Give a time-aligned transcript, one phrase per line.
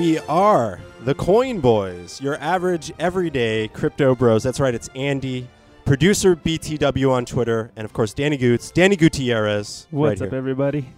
[0.00, 4.42] We are the Coin Boys, your average everyday crypto bros.
[4.42, 5.46] That's right, it's Andy,
[5.84, 9.86] producer BTW on Twitter, and of course Danny Goots, Danny Gutierrez.
[9.90, 10.38] What's right up, here.
[10.38, 10.88] everybody?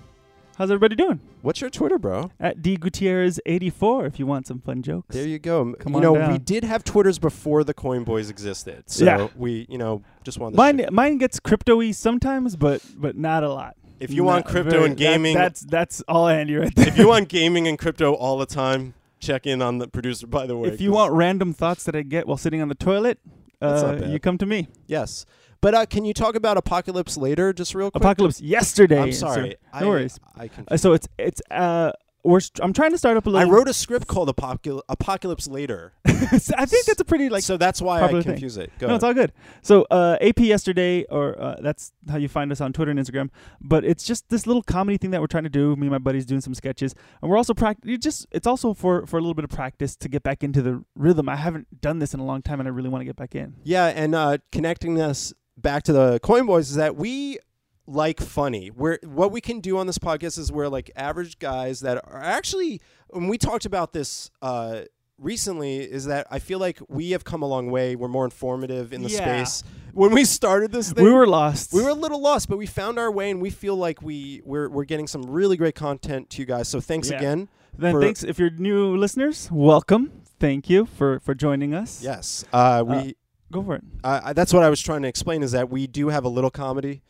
[0.56, 1.18] How's everybody doing?
[1.40, 2.30] What's your Twitter, bro?
[2.38, 4.06] At D Gutierrez eighty four.
[4.06, 5.12] If you want some fun jokes.
[5.16, 5.74] There you go.
[5.80, 9.28] Come you on know, we did have Twitters before the Coin Boys existed, so Yeah.
[9.34, 10.88] we, you know, just wanted to Mine share.
[10.92, 13.74] mine gets crypto-y sometimes, but but not a lot.
[14.02, 16.88] If you want crypto very- and that- gaming, that's that's all Andy right there.
[16.88, 20.26] if you want gaming and crypto all the time, check in on the producer.
[20.26, 22.74] By the way, if you want random thoughts that I get while sitting on the
[22.74, 23.18] toilet,
[23.60, 24.68] uh, you come to me.
[24.86, 25.24] yes,
[25.60, 28.02] but uh, can you talk about Apocalypse later, just real quick?
[28.02, 29.00] Apocalypse yesterday.
[29.00, 29.26] I'm sir.
[29.34, 29.48] sorry.
[29.50, 30.18] No I, worries.
[30.34, 30.72] I, confused.
[30.72, 31.92] Uh, so it's it's uh
[32.24, 33.48] we're st- I'm trying to start up a little.
[33.48, 37.56] I wrote a script called Apocal- Apocalypse Later, I think that's a pretty like so
[37.56, 38.32] that's why I popular thing.
[38.32, 38.70] confuse it.
[38.78, 39.32] Go no, it's all good.
[39.62, 43.30] So uh, AP yesterday, or uh, that's how you find us on Twitter and Instagram.
[43.60, 45.74] But it's just this little comedy thing that we're trying to do.
[45.76, 47.88] Me and my buddies doing some sketches, and we're also practice.
[47.88, 50.62] You just it's also for for a little bit of practice to get back into
[50.62, 51.28] the rhythm.
[51.28, 53.34] I haven't done this in a long time, and I really want to get back
[53.34, 53.54] in.
[53.64, 57.38] Yeah, and uh, connecting us back to the Coin Boys is that we
[57.86, 58.70] like funny.
[58.70, 62.20] We're what we can do on this podcast is we're like average guys that are
[62.22, 62.80] actually.
[63.08, 64.82] When we talked about this uh,
[65.18, 67.94] recently, is that I feel like we have come a long way.
[67.96, 69.44] We're more informative in the Yeah.
[69.44, 69.62] space.
[69.92, 71.72] When we started this thing, We were lost.
[71.74, 74.40] we were a little lost, but we found our way, and we feel like we
[74.44, 76.68] we're we're getting some really great content to you guys.
[76.68, 77.18] So thanks Yeah.
[77.18, 77.48] again.
[77.76, 79.48] Then thanks if you're new listeners.
[79.52, 80.12] Welcome.
[80.40, 82.02] Thank you for for joining us.
[82.02, 82.94] Yes, uh, we.
[82.94, 83.10] Uh,
[83.52, 83.84] Go for it.
[84.02, 85.42] uh, I- that's what I was trying to explain.
[85.42, 87.02] Is that we do have a little comedy,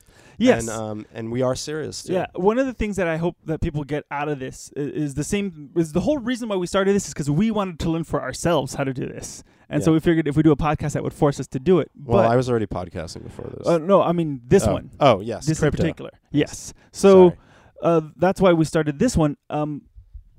[0.43, 0.69] Yes.
[0.69, 2.03] and um, and we are serious.
[2.03, 2.15] Too.
[2.15, 4.93] Yeah, one of the things that I hope that people get out of this is,
[4.93, 5.71] is the same.
[5.77, 8.21] Is the whole reason why we started this is because we wanted to learn for
[8.21, 11.03] ourselves how to do this, and so we figured if we do a podcast that
[11.03, 11.91] would force us to do it.
[11.95, 13.67] Well, but, I was already podcasting before this.
[13.67, 14.91] uh, no, I mean this one.
[15.01, 15.15] oh.
[15.15, 15.77] one, Oh yes, this crypto.
[15.77, 16.11] in particular.
[16.31, 16.75] Yes.
[16.93, 17.35] So
[17.83, 19.37] uh, that's why we started this one.
[19.51, 19.83] Um,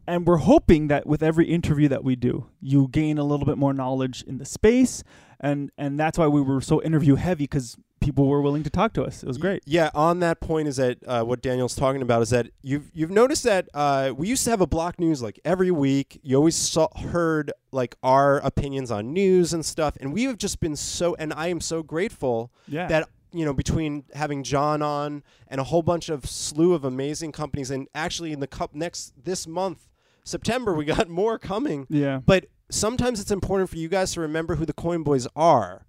[0.06, 3.58] and we're hoping that with every interview that we do, you gain a little bit
[3.58, 5.04] more knowledge in the space,
[5.40, 8.94] and and that's why we were so interview heavy because people were willing to talk
[8.94, 9.24] to us.
[9.24, 9.64] It was great.
[9.66, 13.10] Yeah, on that point is that uh, what Daniel's talking about is that you've you've
[13.12, 16.20] noticed that uh, we used to have a block news like every week.
[16.22, 20.60] You always saw, heard like our opinions on news and stuff, and we have just
[20.60, 21.16] been so.
[21.18, 22.88] And I am so grateful Yeah.
[22.88, 27.32] that you know between having John on and a whole bunch of slew of amazing
[27.32, 29.88] companies, and actually in the cup next this month
[30.24, 31.88] September we got more coming.
[31.90, 32.20] yeah.
[32.26, 35.86] But sometimes it's important for you guys to remember who the Coin Boys are.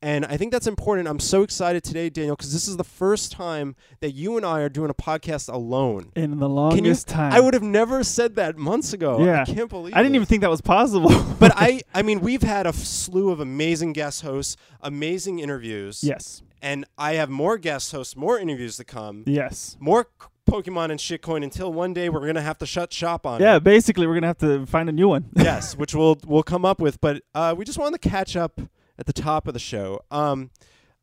[0.00, 1.08] And I think that's important.
[1.08, 4.60] I'm so excited today, Daniel, because this is the first time that you and I
[4.60, 6.12] are doing a podcast alone.
[6.14, 6.54] In the Can you?
[6.54, 7.32] longest time.
[7.32, 9.24] I would have never said that months ago.
[9.24, 9.42] Yeah.
[9.42, 9.94] I can't believe.
[9.94, 10.18] I didn't it.
[10.18, 11.10] even think that was possible.
[11.40, 16.02] But I, I mean, we've had a slew of amazing guest hosts, amazing interviews.
[16.04, 20.90] yes, And I have more guest hosts, more interviews to come, yes, more c- Pokemon
[20.90, 23.40] and shitcoin until one day we're gonna have to shut shop on.
[23.40, 23.56] yeah.
[23.56, 23.64] it.
[23.64, 25.28] Basically, we're gonna have to find a new one.
[25.36, 27.00] yes, which we'll we'll come up with.
[27.00, 28.60] But uh, we just wanted to catch up
[28.98, 30.00] at the top of the show.
[30.10, 30.50] Um,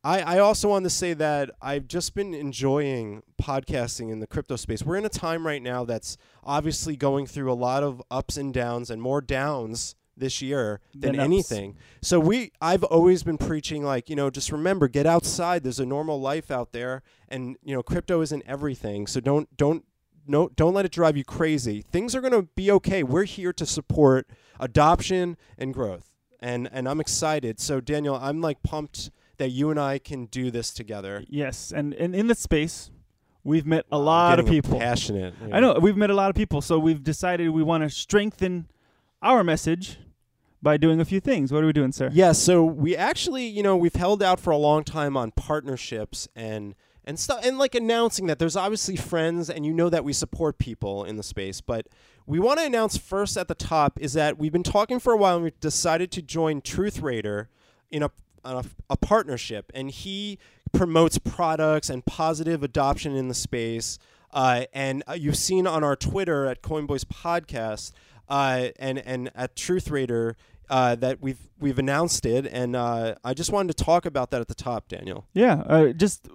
[0.03, 4.55] I, I also want to say that I've just been enjoying podcasting in the crypto
[4.55, 4.83] space.
[4.83, 8.53] We're in a time right now that's obviously going through a lot of ups and
[8.53, 11.77] downs and more downs this year than Than anything.
[12.01, 15.63] So we I've always been preaching like, you know, just remember get outside.
[15.63, 19.07] There's a normal life out there and you know, crypto isn't everything.
[19.07, 19.85] So don't don't
[20.27, 21.81] no don't let it drive you crazy.
[21.81, 23.03] Things are going to be okay.
[23.03, 24.29] We're here to support
[24.59, 26.14] adoption and growth.
[26.45, 27.59] And and I'm excited.
[27.59, 31.23] So Daniel, I'm like pumped that you and I can do this together.
[31.27, 32.91] yes, and and in this space,
[33.43, 34.79] we've met a lot of people.
[34.79, 35.33] Passionate.
[35.51, 38.67] I know we've met a lot of people, so we've decided we want to strengthen
[39.21, 39.97] our message
[40.61, 41.51] by doing a few things.
[41.51, 42.09] What are we doing, sir?
[42.13, 46.27] Yeah, so we actually, you know, we've held out for a long time on partnerships
[46.35, 50.11] and and stuff and like announcing that there's obviously friends and you know that we
[50.11, 51.87] support people in the space, but
[52.25, 55.17] we want to announce first at the top is that we've been talking for a
[55.17, 57.49] while and we've decided to join Truth Raider
[57.91, 58.11] in a
[58.43, 60.37] a, a partnership and he
[60.71, 63.97] promotes products and positive adoption in the space.
[64.31, 67.91] Uh, and uh, you've seen on our Twitter at Coinboys Podcast
[68.27, 70.35] uh, and and at Truth Raider
[70.69, 74.41] uh, that we've we've announced it, and uh, I just wanted to talk about that
[74.41, 75.25] at the top, Daniel.
[75.33, 76.27] Yeah, uh, just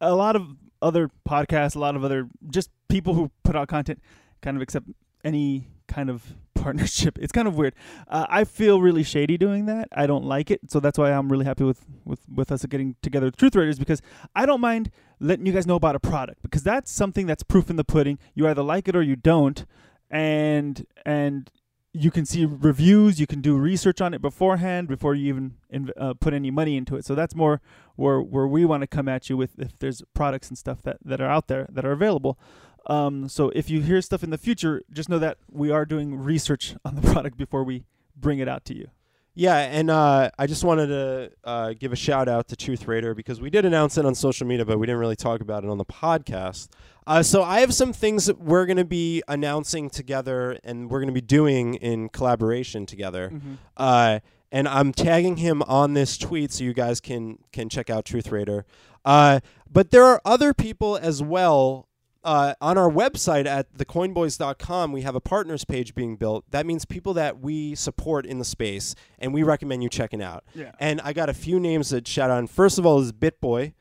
[0.00, 4.00] a lot of other podcasts, a lot of other just people who put out content,
[4.40, 4.86] kind of accept
[5.24, 7.18] any kind of partnership.
[7.20, 7.74] It's kind of weird.
[8.08, 9.88] Uh, I feel really shady doing that.
[9.92, 12.96] I don't like it, so that's why I'm really happy with with with us getting
[13.02, 14.02] together with Truth Raiders because
[14.34, 17.70] I don't mind letting you guys know about a product because that's something that's proof
[17.70, 18.18] in the pudding.
[18.34, 19.64] You either like it or you don't,
[20.10, 21.50] and and
[21.92, 25.90] you can see reviews, you can do research on it beforehand before you even inv-
[25.96, 27.04] uh, put any money into it.
[27.04, 27.60] So that's more
[28.00, 30.96] where where we want to come at you with if there's products and stuff that
[31.04, 32.38] that are out there that are available.
[32.86, 36.16] Um, so if you hear stuff in the future, just know that we are doing
[36.16, 37.84] research on the product before we
[38.16, 38.88] bring it out to you.
[39.34, 43.14] Yeah, and uh, I just wanted to uh, give a shout out to Truth Raider
[43.14, 45.70] because we did announce it on social media, but we didn't really talk about it
[45.70, 46.68] on the podcast.
[47.06, 50.98] Uh, so I have some things that we're going to be announcing together, and we're
[50.98, 53.30] going to be doing in collaboration together.
[53.76, 54.18] Uh,
[54.52, 58.30] and I'm tagging him on this tweet so you guys can can check out Truth
[58.30, 58.64] Raider.
[59.04, 61.86] Uh, but there are other people as well.
[62.22, 66.44] Uh, on our website at thecoinboys.com, we have a partners page being built.
[66.50, 70.44] That means people that we support in the space, and we recommend you checking out.
[70.54, 70.72] Yeah.
[70.78, 72.50] And I got a few names that shout out.
[72.50, 73.72] First of all is BitBoy,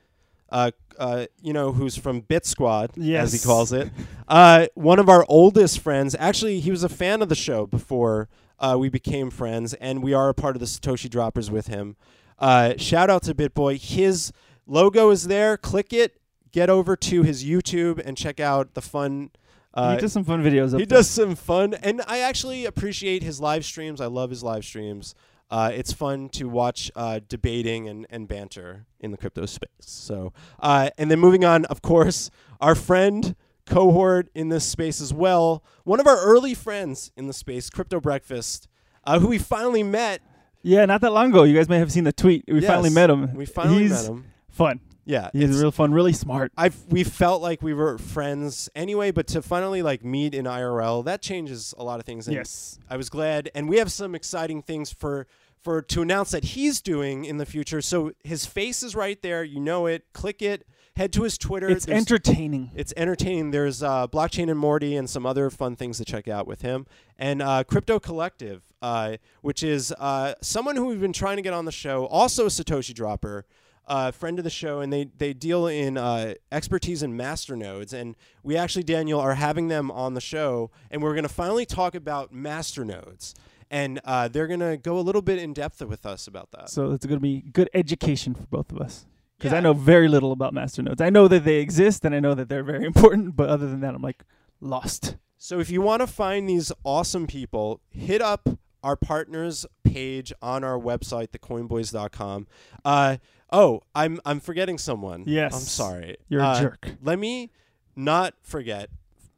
[0.53, 2.91] uh, uh, you know, who's from Bit Squad,
[3.23, 3.89] as he calls it.
[4.29, 6.15] Uh, one of our oldest friends.
[6.17, 8.29] Actually, he was a fan of the show before
[8.59, 11.95] uh, we became friends, and we are a part of the Satoshi Droppers with him.
[12.37, 13.81] Uh, shout out to BitBoy.
[13.81, 14.31] His
[14.65, 15.57] logo is there.
[15.57, 16.19] Click it.
[16.51, 19.31] Get over to his YouTube and check out the fun.
[19.73, 20.73] Uh, he does some fun videos.
[20.73, 20.97] Up he there.
[20.97, 24.01] does some fun, and I actually appreciate his live streams.
[24.01, 25.13] I love his live streams.
[25.51, 29.69] Uh, it's fun to watch uh, debating and, and banter in the crypto space.
[29.79, 32.29] So, uh, and then moving on, of course,
[32.61, 33.35] our friend
[33.69, 35.63] cohort in this space as well.
[35.83, 38.67] One of our early friends in the space, Crypto Breakfast,
[39.05, 40.21] uh, who we finally met.
[40.61, 41.43] Yeah, not that long ago.
[41.43, 42.43] You guys may have seen the tweet.
[42.47, 43.33] We finally met him.
[43.33, 44.25] We finally He's met him.
[44.49, 44.79] Fun.
[45.05, 46.51] Yeah, He's real fun, really smart.
[46.55, 51.03] I've we felt like we were friends anyway, but to finally like meet in IRL,
[51.05, 52.27] that changes a lot of things.
[52.27, 52.77] And Yes.
[52.89, 55.25] I was glad, and we have some exciting things for
[55.61, 57.81] for to announce that he's doing in the future.
[57.81, 59.43] So his face is right there.
[59.43, 60.05] You know it.
[60.13, 60.67] Click it.
[60.95, 61.69] Head to his Twitter.
[61.69, 62.71] It's There's- entertaining.
[62.75, 63.51] it's entertaining.
[63.51, 66.85] There's uh, blockchain and Morty and some other fun things to check out with him.
[67.17, 71.53] And uh, Crypto Collective, uh, which is uh, someone who we've been trying to get
[71.53, 73.45] on the show, also a Satoshi dropper,
[73.87, 77.93] uh, friend of the show, and they they deal in uh, expertise in master nodes.
[77.93, 81.65] And we actually, Daniel, are having them on the show, and we're going to finally
[81.65, 83.35] talk about master nodes.
[83.71, 86.69] And uh, they're going to go a little bit in depth with us about that.
[86.71, 89.05] So it's going to be good education for both of us.
[89.39, 90.99] Because I know very little about master masternodes.
[91.01, 93.79] I know that they exist and I know that they're very important, but other than
[93.79, 94.23] that, I'm like
[94.61, 95.15] lost.
[95.37, 98.49] So if you want to find these awesome people, hit up
[98.83, 102.47] our partners page on our website, thecoinboys.com.
[102.83, 103.17] Uh,
[103.51, 105.23] oh, I'm I'm forgetting someone.
[105.25, 105.53] Yes.
[105.53, 106.17] I'm sorry.
[106.27, 106.89] You're Uh, a jerk.
[107.01, 107.51] Let me
[107.95, 108.89] not forget.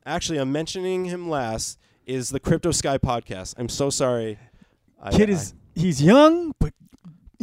[0.06, 1.78] Actually, I'm mentioning him last.
[2.08, 3.54] Is the Crypto Sky podcast?
[3.60, 4.40] I'm so sorry.
[5.12, 6.74] Kid I- is he's young, but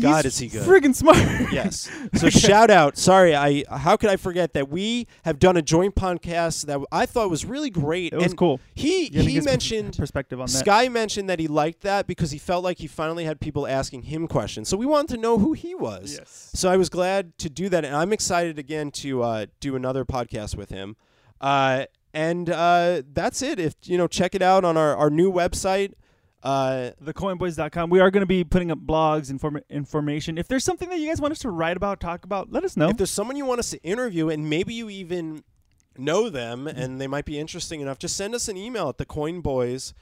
[0.00, 0.66] God, he's is he good.
[0.66, 1.18] Friggin' smart.
[1.52, 1.90] yes.
[2.14, 2.96] So shout out.
[2.96, 7.06] Sorry, I how could I forget that we have done a joint podcast that I
[7.06, 8.12] thought was really great.
[8.12, 8.60] It was and cool.
[8.74, 10.52] He he mentioned perspective on that.
[10.58, 14.02] Sky mentioned that he liked that because he felt like he finally had people asking
[14.04, 14.68] him questions.
[14.68, 16.16] So we wanted to know who he was.
[16.18, 16.50] Yes.
[16.54, 20.04] So I was glad to do that, and I'm excited again to uh, do another
[20.04, 20.96] podcast with him.
[21.40, 21.84] Uh,
[22.14, 23.58] and uh, that's it.
[23.58, 25.92] If you know, check it out on our, our new website.
[26.42, 27.90] Uh, Thecoinboys.com.
[27.90, 30.38] We are going to be putting up blogs, inform- information.
[30.38, 32.76] If there's something that you guys want us to write about, talk about, let us
[32.76, 32.88] know.
[32.90, 35.42] If there's someone you want us to interview, and maybe you even
[35.96, 36.78] know them, Mm-hmm.
[36.80, 39.94] and they might be interesting enough, just send us an email at thecoinboys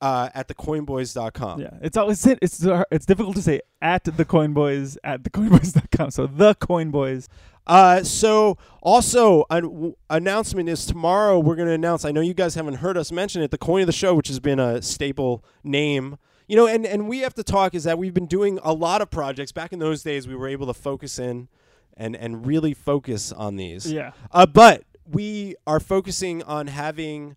[0.00, 1.60] uh, at thecoinboys.com.
[1.60, 6.10] yeah, it's always it's it's, it's difficult to say at the Coinboys at thecoinboys.com.
[6.12, 7.26] So the Coinboys.
[7.66, 11.38] Uh, so also an w- announcement is tomorrow.
[11.38, 12.04] We're going to announce.
[12.04, 13.50] I know you guys haven't heard us mention it.
[13.50, 16.16] The coin of the show, which has been a staple name.
[16.48, 19.02] You know, and and we have to talk is that we've been doing a lot
[19.02, 19.52] of projects.
[19.52, 21.48] Back in those days, we were able to focus in
[21.96, 23.92] and and really focus on these.
[23.92, 24.12] Yeah.
[24.32, 27.36] Uh, but we are focusing on having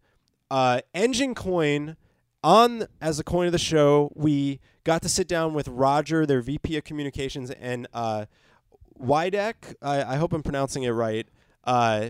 [0.49, 1.95] uh, Enjin Coin
[2.43, 4.11] on as a coin of the show.
[4.15, 8.25] We got to sit down with Roger, their VP of Communications, and uh,
[9.01, 9.75] Witek.
[9.81, 11.27] I, I hope I'm pronouncing it right.
[11.63, 12.09] Uh,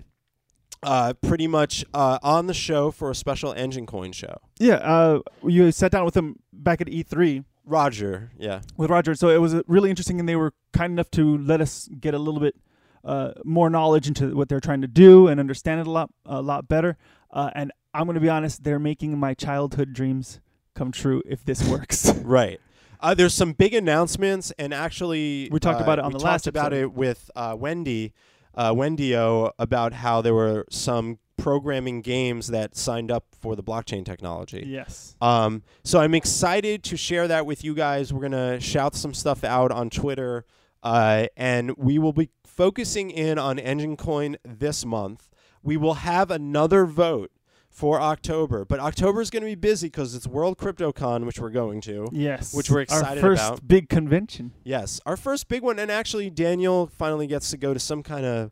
[0.81, 4.35] uh, pretty much uh, on the show for a special Enjin Coin show.
[4.59, 4.75] Yeah.
[4.75, 9.15] Uh, you sat down with them back at E3 Roger, yeah, with Roger.
[9.15, 12.13] So it was uh, really interesting, and they were kind enough to let us get
[12.13, 12.55] a little bit
[13.03, 16.41] uh, more knowledge into what they're trying to do and understand it a lot, a
[16.41, 16.97] lot better.
[17.31, 20.41] Uh, and I'm going to be honest, they're making my childhood dreams
[20.75, 22.13] come true if this works.
[22.23, 22.59] right.
[23.03, 26.19] Uh, there's some big announcements, and actually, We talked uh, about it on we the
[26.19, 26.81] talked last about episode.
[26.83, 28.13] it with uh, Wendy,
[28.55, 33.63] uh, Wendy O, about how there were some programming games that signed up for the
[33.63, 34.63] blockchain technology.
[34.65, 35.15] yes.
[35.19, 38.13] Um, so I'm excited to share that with you guys.
[38.13, 40.45] We're gonna shout some stuff out on Twitter,
[40.81, 45.29] uh, and we will be focusing in on Enjin Coin this month.
[45.61, 47.31] We will have another vote
[47.73, 48.63] for October.
[48.65, 52.07] But October is going to be busy because it's World CryptoCon, which we're going to.
[52.13, 52.53] Yes.
[52.53, 53.17] Which we're excited about.
[53.17, 53.67] Our first about.
[53.67, 54.53] big convention.
[54.63, 58.25] Yes, our first big one, and actually Daniel finally gets to go to some kind
[58.25, 58.51] of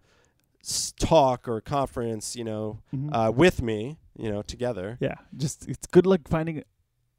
[1.00, 3.10] talk or conference, you know, Mhm.
[3.14, 4.98] uh, with me, you know, together.
[5.00, 5.16] yeah.
[5.38, 6.64] Just it's good luck finding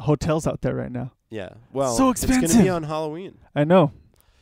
[0.01, 1.13] hotels out there right now.
[1.31, 1.51] Yeah.
[1.73, 2.43] Well, So expensive.
[2.45, 3.39] it's going to be on Halloween.
[3.55, 3.93] I know.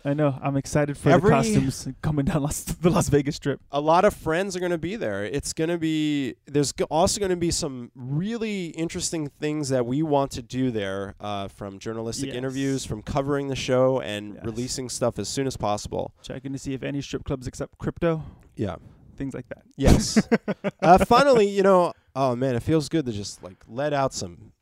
[0.04, 0.38] I know.
[0.42, 3.60] I'm excited for Every- the costumes coming down Las, the Las Vegas Strip.
[3.70, 5.24] A lot of friends are going to be there.
[5.24, 9.84] It's going to be there's go- also going to be some really interesting things that
[9.84, 12.36] we want to do there, uh, from journalistic Yes.
[12.36, 14.44] interviews, from covering the show, and Yes.
[14.44, 16.14] releasing stuff as soon as possible.
[16.22, 18.22] Checking to see if any strip clubs accept crypto,
[18.56, 18.76] Yeah.
[19.16, 19.62] things like that.
[19.76, 20.26] Yes.
[20.82, 24.52] uh, finally, you know, oh man, it feels good to just like let out some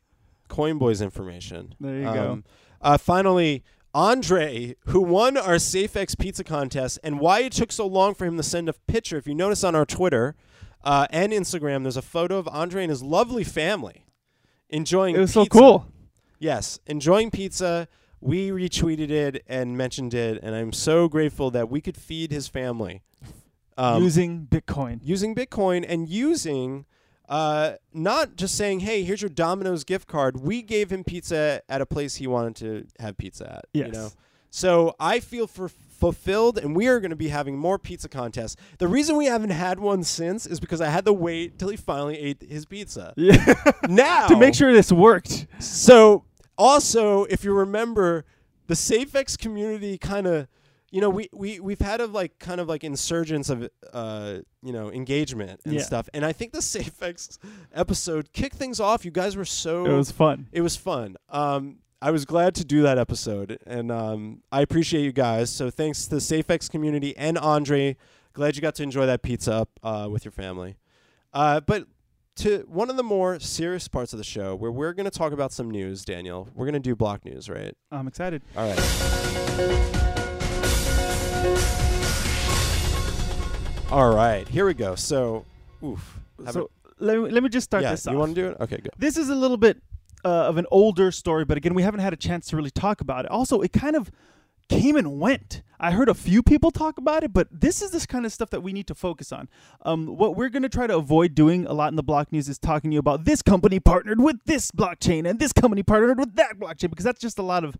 [0.49, 1.75] Coinboys information.
[1.79, 2.31] There you go.
[2.33, 2.43] Um,
[2.81, 8.13] uh, finally, Andre, who won our SafeX pizza contest, and why it took so long
[8.13, 9.17] for him to send a picture.
[9.17, 10.35] If you notice on our Twitter
[10.83, 14.05] uh, and Instagram, there's a photo of Andre and his lovely family
[14.69, 15.15] enjoying.
[15.15, 15.19] Pizza.
[15.19, 15.87] It was so cool.
[16.37, 17.87] Yes, enjoying pizza.
[18.21, 22.47] We retweeted it and mentioned it, and I'm so grateful that we could feed his
[22.47, 23.01] family
[23.77, 24.99] um, using Bitcoin.
[25.01, 26.85] using Bitcoin and using
[27.29, 31.79] uh, not just saying, "Hey, here's your Domino's gift card." We gave him pizza at
[31.79, 33.65] a place he wanted to have pizza at.
[33.73, 34.09] You know,
[34.49, 38.55] so I feel for fulfilled, and we are going to be having more pizza contests.
[38.77, 41.77] The reason we haven't had one since is because I had to wait till he
[41.77, 43.13] finally ate his pizza.
[43.17, 43.53] Yeah.
[43.87, 45.45] now to make sure this worked.
[45.59, 46.23] so
[46.57, 48.25] also, if you remember,
[48.67, 50.47] the SafeX community kind of,
[50.91, 54.73] you know, we, we we've had a like kind of like insurgence of uh you
[54.73, 55.81] know engagement and Yeah.
[55.81, 57.37] stuff, and I think the SafeX
[57.73, 59.05] episode kicked things off.
[59.05, 60.47] You guys were so It was fun.
[60.51, 61.15] it was fun.
[61.29, 65.49] Um, I was glad to do that episode, and um, I appreciate you guys.
[65.49, 67.97] So thanks to the SafeX community and Andre.
[68.33, 70.77] Glad you got to enjoy that pizza up uh, with your family.
[71.33, 71.87] Uh, but
[72.37, 75.33] to one of the more serious parts of the show, where we're going to talk
[75.33, 76.47] about some news, Daniel.
[76.55, 77.75] We're going to do block news, right?
[77.91, 78.43] I'm excited.
[78.55, 80.15] All right.
[83.91, 84.95] All right, here we go.
[84.95, 85.45] So,
[85.83, 86.19] oof.
[86.51, 86.69] So
[86.99, 88.13] let me, let me just start yeah, this off.
[88.13, 88.57] you want to do it?
[88.59, 88.91] Okay, good.
[88.97, 89.81] This is a little bit
[90.23, 93.01] uh, of an older story, but again, we haven't had a chance to really talk
[93.01, 93.31] about it.
[93.31, 94.11] Also, it kind of
[94.69, 95.63] came and went.
[95.81, 98.49] I heard a few people talk about it, but this is this kind of stuff
[98.49, 99.47] that we need to focus on.
[99.83, 102.49] Um, what we're going to try to avoid doing a lot in the block news
[102.49, 106.19] is talking to you about this company partnered with this blockchain and this company partnered
[106.19, 107.77] with that blockchain because that's just a lot of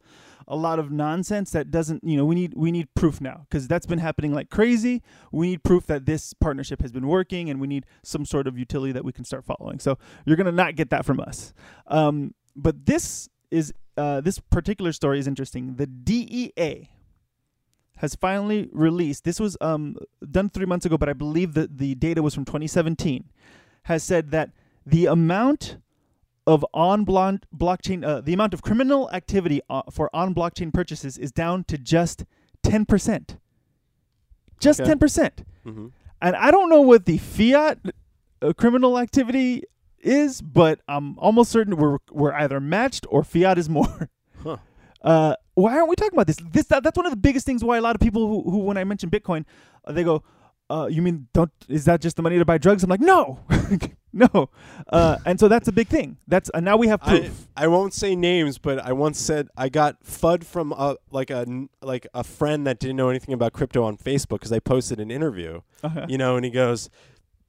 [0.47, 3.67] a lot of nonsense that doesn't you know we need we need proof now because
[3.67, 7.61] that's been happening like crazy we need proof that this partnership has been working and
[7.61, 10.75] we need some sort of utility that we can start following so you're gonna not
[10.75, 11.53] get that from us
[11.87, 16.89] um, but this is uh, this particular story is interesting the dea
[17.97, 19.95] has finally released this was um,
[20.31, 23.25] done three months ago but i believe that the data was from 2017
[23.83, 24.51] has said that
[24.85, 25.77] the amount
[26.49, 31.31] of on blockchain, uh, the amount of criminal activity uh, for on blockchain purchases is
[31.31, 32.25] down to just
[32.63, 33.37] 10%.
[34.59, 34.91] Just Okay.
[34.91, 35.31] 10%.
[35.65, 35.87] Mm-hmm.
[36.21, 37.77] And I don't know what the fiat
[38.41, 39.63] uh, criminal activity
[40.01, 44.09] is, but I'm almost certain we're, we're either matched or fiat is more.
[44.41, 44.55] Huh.
[45.01, 46.37] Uh, why aren't we talking about this?
[46.51, 48.57] This that, That's one of the biggest things why a lot of people who, who
[48.59, 49.43] when I mention Bitcoin,
[49.83, 50.23] uh, they go,
[50.69, 52.81] uh, you mean don't is that just the money to buy drugs?
[52.83, 53.39] I'm like, no,
[54.13, 54.49] no,
[54.93, 56.15] uh, and so that's a big thing.
[56.27, 57.47] That's uh, now we have proof.
[57.57, 61.45] I won't say names, but I once said I got FUD from a like a
[61.81, 65.11] like a friend that didn't know anything about crypto on Facebook because I posted an
[65.11, 66.05] interview, Uh-huh.
[66.07, 66.89] you know, and he goes,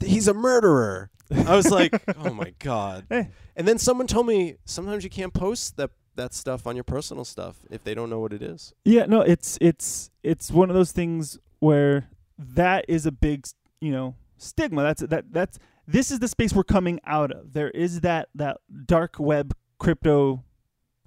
[0.00, 3.28] "He's a murderer." I was like, "Oh my god!" Hey.
[3.56, 7.24] And then someone told me sometimes you can't post that that stuff on your personal
[7.24, 8.74] stuff if they don't know what it is.
[8.84, 12.08] Yeah, no, it's it's it's one of those things where
[12.38, 13.46] that is a big,
[13.80, 14.82] you know, stigma.
[14.82, 17.52] That's that that's this is the space we're coming out of.
[17.52, 20.44] There is that that dark web crypto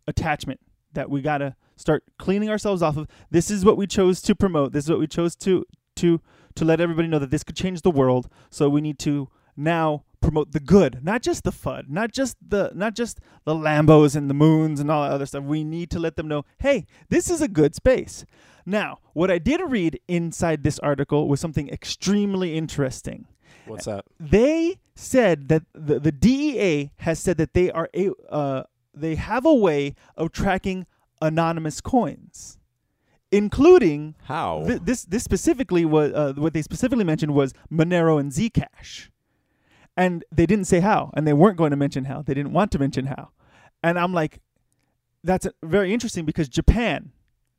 [0.07, 0.59] attachment
[0.93, 3.07] that we got to start cleaning ourselves off of.
[3.31, 4.73] This is what we chose to promote.
[4.73, 5.65] This is what we chose to
[5.97, 6.21] to
[6.55, 8.29] to let everybody know that this could change the world.
[8.49, 12.71] So we need to now promote the good, not just the FUD, not just the
[12.73, 15.43] not just the Lambos and the moons and all that other stuff.
[15.43, 18.25] We need to let them know, hey, this is a good space.
[18.65, 23.27] Now, what I did read inside this article was something extremely interesting.
[23.65, 24.05] What's that?
[24.19, 28.63] They said that the, the DEA has said that they are a uh,
[28.93, 30.85] they have a way of tracking
[31.21, 32.59] anonymous coins,
[33.31, 34.63] including How?
[34.65, 39.09] Th- this this specifically was uh, what they specifically mentioned was Monero and Zcash,
[39.95, 42.21] and they didn't say how, and they weren't going to mention how.
[42.21, 43.29] They didn't want to mention how,
[43.81, 44.39] and I'm like,
[45.23, 47.12] that's very interesting because Japan,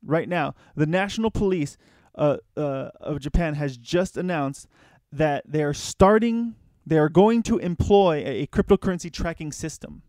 [0.03, 1.77] right now, the national police
[2.15, 4.67] uh, uh, of Japan has just announced
[5.11, 10.03] that they are starting they are going to employ a, a cryptocurrency tracking system.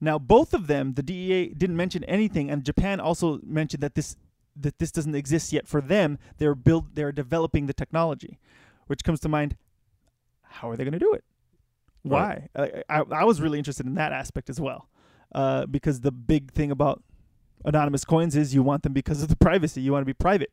[0.00, 4.16] Now, both of them, the DEA didn't mention anything, and Japan also mentioned that this
[4.58, 6.18] that this doesn't exist yet for them.
[6.38, 8.38] They're build they're developing the technology,
[8.86, 9.56] which comes to mind.
[10.56, 11.24] How are they going to do it?
[12.02, 12.48] Why?
[12.56, 12.84] Right.
[12.88, 14.88] I, I, I was really interested in that aspect as well,
[15.34, 17.02] uh, because the big thing about
[17.64, 19.80] anonymous coins is you want them because of the privacy.
[19.80, 20.52] You want to be private,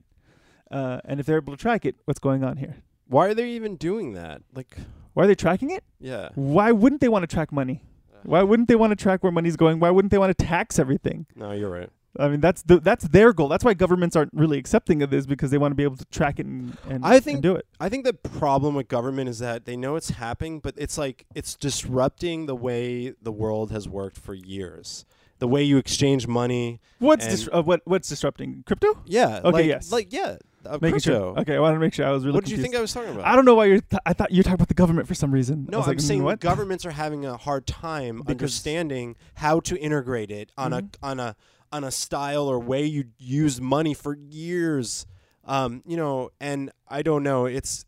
[0.72, 2.78] uh, and if they're able to track it, what's going on here?
[3.08, 4.42] Why are they even doing that?
[4.56, 4.78] Like,
[5.14, 5.84] Why are they tracking it?
[6.00, 6.30] yeah.
[6.36, 7.84] Why wouldn't they want to track money?
[8.24, 9.80] Why wouldn't they want to track where money's going?
[9.82, 11.26] Why wouldn't they want to tax everything?
[11.36, 11.90] No, you're right.
[12.20, 13.48] I mean, that's the that's their goal.
[13.48, 16.05] That's why governments aren't really accepting of this because they want to be able to
[16.05, 17.65] track it and, and, I think- and do it.
[17.79, 21.25] I think the problem with government is that they know it's happening, but it's like
[21.34, 25.05] it's disrupting the way the world has worked for years.
[25.39, 26.79] The way you exchange money.
[27.00, 29.01] What's dis- uh, what what's disrupting crypto?
[29.05, 29.39] Yeah.
[29.39, 29.91] Okay, Like, yes.
[29.91, 30.38] Like yeah.
[30.65, 31.34] Uh, Making crypto.
[31.34, 31.39] sure.
[31.39, 32.36] Okay, I want to make sure I was really.
[32.36, 33.25] What did you think I was talking about?
[33.25, 33.82] I don't know why you're.
[33.82, 35.65] Th- I thought you were talking about the government for some reason.
[35.67, 36.39] I No, was I'm like, mm, saying what?
[36.39, 40.77] governments are having a hard time Because- understanding how to integrate it on Mhm.
[41.01, 41.36] a on a
[41.74, 45.06] on a style or way you use money for years.
[45.44, 47.46] Um, you know, and I don't know.
[47.46, 47.86] It's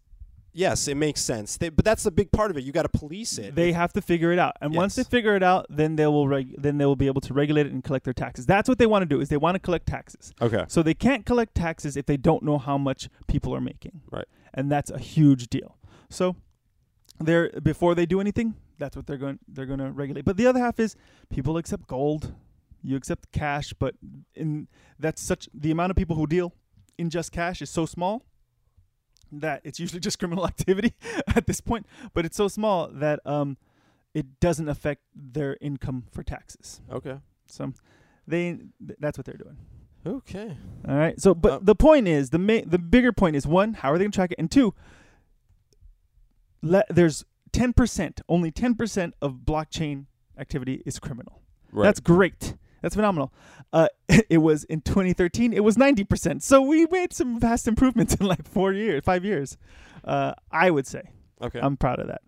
[0.52, 1.56] yes, it makes sense.
[1.56, 2.64] They, but that's a big part of it.
[2.66, 3.56] You got to police it.
[3.56, 6.28] They have to figure it out, and once they figure it out, then they will
[6.28, 8.46] reg- then they will be able to regulate it and collect their taxes.
[8.46, 9.22] That's what they want to do.
[9.22, 10.34] Is they want to collect taxes.
[10.42, 10.66] okay.
[10.68, 14.02] So they can't collect taxes if they don't know how much people are making.
[14.12, 14.28] Right.
[14.54, 15.78] And that's a huge deal.
[16.10, 16.36] So
[17.20, 20.26] they're before they do anything, that's what they're going they're going to regulate.
[20.26, 20.96] But the other half is
[21.30, 22.34] people accept gold,
[22.86, 23.96] you accept cash, but
[24.36, 24.68] in
[25.00, 26.54] that's such the amount of people who deal
[26.98, 28.24] in just cash is so small
[29.32, 30.94] that it's usually just criminal activity
[31.36, 33.58] at this point, but it's so small that um
[34.14, 36.82] it doesn't affect their income for taxes.
[36.92, 37.18] Okay.
[37.48, 37.74] So
[38.28, 38.44] they
[38.88, 39.58] th- that's what they're doing.
[40.08, 40.56] Okay.
[40.88, 41.20] All right.
[41.20, 43.98] So, but Uh, the point is the ma- the bigger point is one, how are
[43.98, 44.74] they going to track it, and two,
[46.90, 50.06] there's ten percent, only ten percent of blockchain
[50.38, 51.42] activity is criminal.
[51.72, 51.86] Right.
[51.86, 52.56] That's great.
[52.86, 53.34] That's phenomenal.
[53.74, 53.88] Uh,
[54.30, 55.54] it was in 2013.
[55.54, 56.44] It was 90 percent.
[56.44, 59.58] So we made some vast improvements in like four years, five years.
[60.04, 61.02] Uh, I would say
[61.42, 61.60] okay.
[61.60, 62.22] I'm proud of that.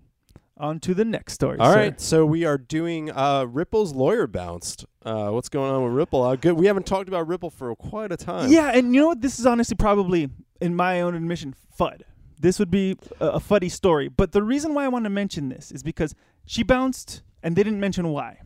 [0.57, 1.59] On to the next story.
[1.59, 1.77] All sir.
[1.77, 4.85] right, so we are doing uh, Ripple's lawyer bounced.
[5.05, 6.23] Uh, what's going on with Ripple?
[6.23, 6.53] Uh, good.
[6.53, 8.49] We haven't talked about Ripple for quite a time.
[8.49, 9.21] Yeah, and you know what?
[9.21, 12.01] This is honestly probably, in my own admission, FUD.
[12.39, 14.07] This would be a, a fuddy story.
[14.07, 16.15] But the reason why I want to mention this is because
[16.47, 18.39] she bounced and they didn't mention why.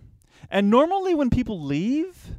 [0.49, 2.31] And normally, when people leave,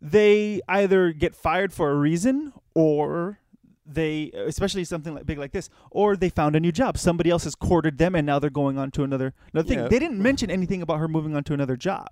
[0.00, 3.38] they either get fired for a reason or
[3.86, 6.96] they, especially something like big like this, or they found a new job.
[6.98, 9.80] Somebody else has courted them and now they're going on to another, another Yeah.
[9.82, 9.90] thing.
[9.90, 12.08] They didn't mention anything about her moving on to another job.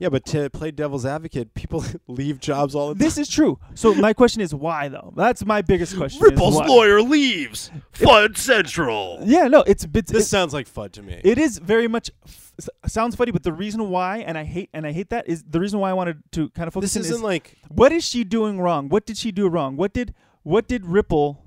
[0.00, 2.98] Yeah, but to play devil's advocate, people leave jobs all the time.
[2.98, 3.60] This is true.
[3.74, 5.12] So my question is why though?
[5.16, 6.20] That's my biggest question.
[6.20, 7.70] Ripple's lawyer leaves.
[7.92, 9.20] Fud Central.
[9.24, 11.20] Yeah, no, it's it's, This it's sounds like FUD to me.
[11.24, 14.68] it is very much f- s- sounds funny, but the reason why, and I hate
[14.74, 17.04] and I hate that is the reason why I wanted to kind of focus this
[17.06, 17.56] isn't is like.
[17.68, 18.88] what is she doing wrong?
[18.88, 19.76] What did she do wrong?
[19.76, 21.40] What did what did Ripple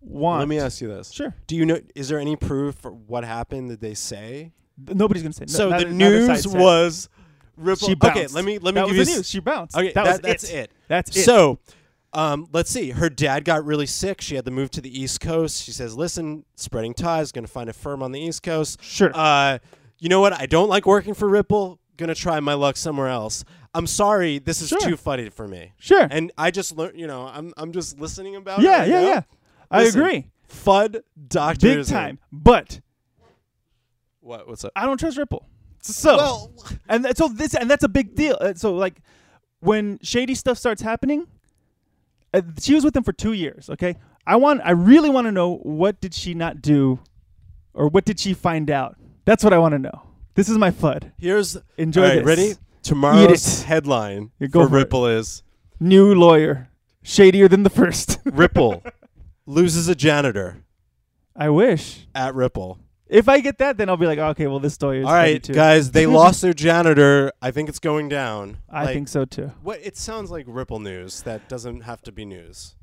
[0.00, 0.38] want?
[0.40, 1.12] Let me ask you this.
[1.12, 1.78] Sure, Do you know?
[1.94, 3.68] Is there any proof for what happened?
[3.68, 4.52] Did they say?
[4.88, 5.44] Nobody's gonna say.
[5.46, 7.08] no- so neither- the neither side news said.
[7.62, 7.88] Ripple.
[7.88, 8.34] she okay, bounced.
[8.34, 9.28] let me let me that give was you the news.
[9.28, 9.76] She bounced.
[9.76, 10.54] Okay, that, that- was that's it.
[10.54, 10.70] it.
[10.88, 11.24] That's it.
[11.24, 11.58] So,
[12.12, 12.90] um, let's see.
[12.90, 14.20] Her dad got really sick.
[14.20, 15.62] She had to move to the East Coast.
[15.62, 17.32] She says, "Listen, spreading ties.
[17.32, 18.82] Going to find a firm on the East Coast.
[18.82, 19.10] sure.
[19.14, 19.58] Uh,
[19.98, 20.32] you know what?
[20.32, 21.78] I don't like working for Ripple.
[21.96, 23.44] Going to try my luck somewhere else.
[23.74, 24.38] I'm sorry.
[24.38, 24.80] This is Sure.
[24.80, 25.72] too funny for me.
[25.78, 26.06] sure.
[26.10, 26.98] And I just learned.
[26.98, 28.64] You know, I'm I'm just listening about it.
[28.64, 29.06] yeah, right yeah, now.
[29.08, 29.20] yeah.
[29.70, 30.26] I Listen, agree.
[30.50, 31.76] Fud doctor.
[31.76, 32.18] Big time.
[32.30, 32.80] But
[34.20, 34.46] What?
[34.48, 34.72] What's up?
[34.76, 35.46] I don't trust Ripple.
[35.82, 36.52] So well,
[36.88, 38.36] and th- so this and that's a big deal.
[38.40, 39.00] Uh, So like
[39.60, 41.26] when shady stuff starts happening,
[42.32, 43.68] uh, she was with him for two years.
[43.70, 47.00] Okay, I want, I really want to know what did she not do,
[47.74, 48.96] or what did she find out?
[49.24, 50.02] That's what I want to know.
[50.34, 51.12] This is my FUD.
[51.18, 52.26] here's Enjoy all right, this.
[52.26, 52.52] Ready?
[52.82, 54.78] Tomorrow's headline Yeah, go for for it.
[54.80, 55.42] Ripple is
[55.78, 56.68] New lawyer,
[57.02, 58.18] shadier than the first.
[58.24, 58.82] Ripple
[59.46, 60.58] loses a janitor
[61.36, 62.06] I wish.
[62.14, 62.78] at Ripple.
[63.12, 65.42] If I get that, then I'll be like, okay, well, this story is all right,
[65.52, 67.30] guys, they lost their janitor.
[67.42, 68.58] I think it's going down.
[68.70, 69.52] I Like, think so too.
[69.62, 72.74] What it sounds like Ripple news that doesn't have to be news.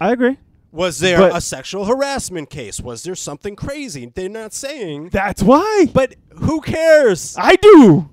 [0.00, 0.38] I agree.
[0.72, 2.80] Was there But- a sexual harassment case?
[2.80, 4.10] Was there something crazy?
[4.12, 5.10] They're not saying.
[5.10, 5.86] That's why.
[5.92, 7.36] But who cares?
[7.38, 8.10] I do.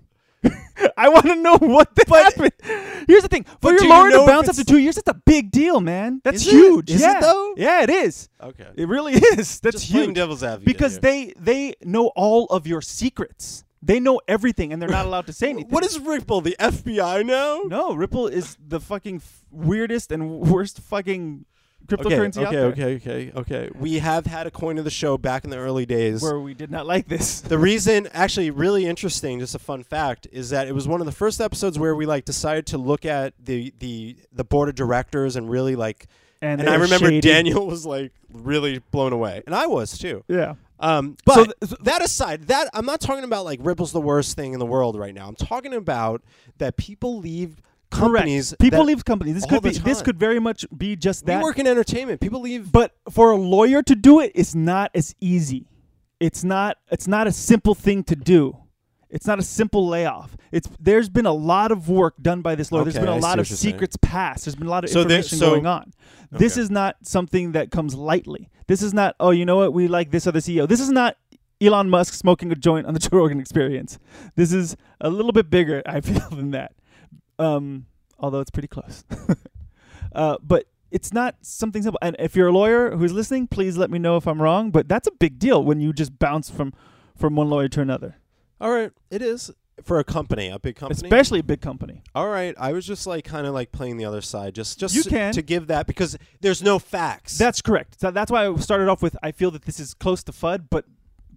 [0.98, 2.52] I want to know what the happened.
[3.08, 4.78] Here's the thing: for But your do you lawyer know to bounce it's- after two
[4.80, 6.22] years, that's a big deal, man.
[6.24, 6.52] That's Is it?
[6.52, 6.89] huge.
[6.91, 7.20] Is it yeah.
[7.20, 7.54] though?
[7.58, 8.30] Yeah, it is.
[8.41, 8.67] Okay.
[8.76, 9.60] It really is.
[9.60, 10.65] That's Just playing huge devil's advocate.
[10.65, 11.02] because here.
[11.02, 13.63] they they know all of your secrets.
[13.84, 15.72] They know everything, and they're not allowed to say anything.
[15.72, 16.41] What is Ripple?
[16.41, 17.62] The FBI now?
[17.65, 21.46] No, Ripple is the fucking f- weirdest and worst fucking
[21.88, 23.70] cryptocurrency okay, out there okay, okay, okay.
[23.78, 26.22] We have had a coin of the show back in the early days.
[26.22, 27.41] where we did not like this.
[27.41, 31.06] the reason, actually, really interesting, just a fun fact, is that it was one of
[31.06, 34.76] the first episodes where we like decided to look at the the the board of
[34.76, 36.08] directors and really like.
[36.44, 37.22] And, And, I remember shady.
[37.22, 40.24] Daniel was like really blown away, and I was too.
[40.28, 40.56] Yeah.
[40.80, 44.02] Um, but So th- so- that aside, that I'm not talking about like Ripple's the
[44.02, 45.28] worst thing in the world right now.
[45.28, 46.24] I'm talking about
[46.58, 48.49] that people leave companies.
[48.49, 48.62] Correct.
[48.62, 49.36] People leave companies.
[49.36, 49.69] This could be.
[49.71, 51.38] This could very much be just that.
[51.38, 52.19] We work in entertainment.
[52.21, 52.71] People leave.
[52.71, 55.67] But for a lawyer to do it, it's not as easy.
[56.19, 56.77] It's not.
[56.91, 58.58] It's not a simple thing to do.
[59.10, 60.38] It's not a simple layoff.
[60.54, 62.84] It's there's been a lot of work done by this lawyer.
[62.84, 63.73] Okay, there's been a I lot of you're saying.
[63.73, 64.45] secrets passed.
[64.45, 65.93] There's been a lot of So there- information so- going on.
[66.32, 66.62] This Okay.
[66.62, 68.49] is not something that comes lightly.
[68.67, 69.15] This is not.
[69.19, 69.73] Oh, you know what?
[69.73, 70.65] We like this other CEO.
[70.65, 71.17] This is not
[71.60, 73.99] Elon Musk smoking a joint on the Joe Rogan Experience.
[74.38, 75.82] This is a little bit bigger.
[75.86, 76.71] I feel than that.
[77.41, 77.86] Um,
[78.19, 79.04] although it's pretty close.
[80.15, 81.99] uh, but it's not something simple.
[82.01, 84.71] And if you're a lawyer who's listening, please let me know if I'm wrong.
[84.71, 86.73] But that's a big deal when you just bounce from
[87.15, 88.15] from one lawyer to another,
[88.60, 89.51] All right, it is
[89.84, 91.08] for a company, a big company.
[91.08, 92.01] especially a big company.
[92.15, 94.95] All right, I was just like kind of like playing the other side, just just
[94.95, 95.32] You can.
[95.34, 97.38] to give that because there's no facts.
[97.38, 97.99] That's correct.
[98.01, 100.65] So that's why I started off with I feel that this is close to FUD,
[100.69, 100.86] but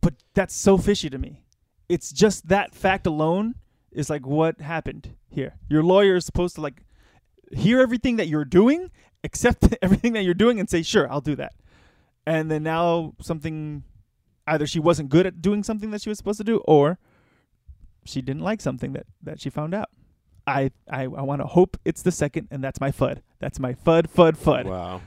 [0.00, 1.42] but that's so fishy to me.
[1.88, 3.56] It's just that fact alone
[3.94, 5.54] is like what happened here.
[5.68, 6.84] Your lawyer is supposed to like
[7.52, 8.90] hear everything that you're doing,
[9.22, 11.54] accept everything that you're doing, and say, "Sure, I'll do that."
[12.26, 13.84] And then now something,
[14.46, 16.98] either she wasn't good at doing something that she was supposed to do, or
[18.04, 19.88] she didn't like something that that she found out.
[20.46, 23.20] I I, I want to hope it's the second, and that's my FUD.
[23.38, 24.64] That's my FUD, FUD, FUD.
[24.66, 25.00] Wow.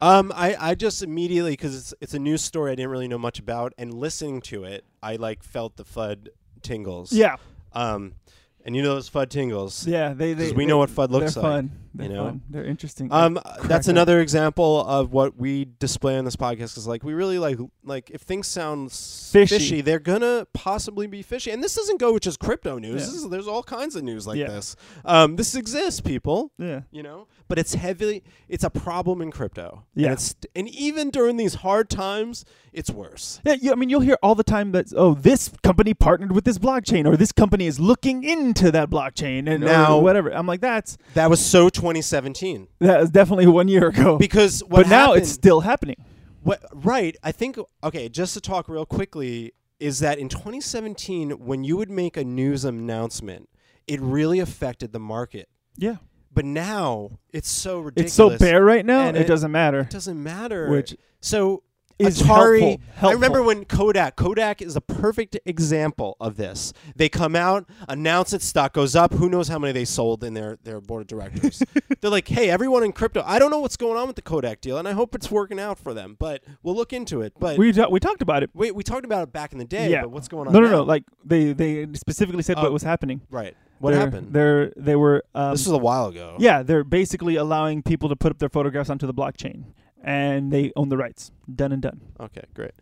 [0.00, 3.18] um, I, I just immediately because it's it's a news story I didn't really know
[3.18, 6.28] much about, and listening to it, I like felt the FUD
[6.62, 7.12] tingles.
[7.12, 7.36] Yeah,
[7.72, 8.14] Um,
[8.62, 9.86] and you know those FUD tingles.
[9.86, 10.12] yeah.
[10.12, 11.70] They they we know what FUD looks they're like, Fun.
[11.94, 12.24] They're you know?
[12.26, 12.42] fun.
[12.50, 13.10] They're interesting.
[13.10, 13.92] Um, crack that's up.
[13.92, 16.76] another example of what we display on this podcast.
[16.76, 19.80] Is like we really like like if things sound s- Fishy.
[19.80, 21.50] they're gonna possibly be fishy.
[21.50, 22.90] And this doesn't go with just crypto news.
[23.00, 23.06] Yeah.
[23.06, 24.48] This is, there's all kinds of news like Yeah.
[24.48, 24.76] this.
[25.06, 26.52] Um, this exists, people.
[26.58, 26.82] yeah.
[26.90, 28.22] You know, but it's heavily.
[28.48, 29.84] It's a problem in crypto.
[29.92, 30.06] Yeah.
[30.06, 33.40] and, it's, and even during these hard times, it's worse.
[33.44, 36.44] Yeah, you, I mean, you'll hear all the time that oh, this company partnered with
[36.44, 40.30] this blockchain, or this company is looking into that blockchain, and Now- whatever.
[40.30, 44.16] I'm like, that's That was so 2017 that was definitely one year ago.
[44.16, 45.96] because what but now it's still happening.
[46.42, 47.16] What, right.
[47.24, 51.90] I think, okay, just to talk real quickly, is that in 2017, when you would
[51.90, 53.48] make a news announcement,
[53.88, 55.48] it really affected the market.
[55.76, 55.96] Yeah,
[56.32, 58.10] But now it's so ridiculous.
[58.10, 59.00] it's so bare right now.
[59.08, 59.80] And It, it- doesn't matter.
[59.80, 60.68] It doesn't matter.
[60.70, 61.62] Which so
[61.98, 62.78] is Atari.
[62.94, 64.16] helpful- I remember when Kodak.
[64.16, 66.72] Kodak is a perfect example of this.
[66.96, 69.12] They come out, announce it, stock goes up.
[69.12, 71.62] Who knows how many they sold in their their board of directors?
[72.00, 73.22] They're like, hey, everyone in crypto.
[73.26, 75.60] I don't know what's going on with the Kodak deal, and I hope it's working
[75.60, 76.16] out for them.
[76.18, 77.34] But we'll look into it.
[77.38, 78.50] But we we talked about it.
[78.54, 79.90] wait, we talked about it back in the day.
[79.90, 80.00] Yeah.
[80.02, 80.54] But what's going on?
[80.54, 80.72] No, no, now?
[80.76, 80.82] no.
[80.84, 82.62] Like they they specifically said Oh.
[82.62, 83.20] what was happening.
[83.30, 83.54] right.
[83.80, 84.32] What They're- happened?
[84.32, 86.36] They're they were um, this was a while ago.
[86.38, 89.64] yeah they're basically allowing people to put up their photographs onto the blockchain,
[90.04, 91.32] and they own the rights.
[91.52, 92.00] Done and done.
[92.20, 92.44] Okay.
[92.54, 92.72] Great.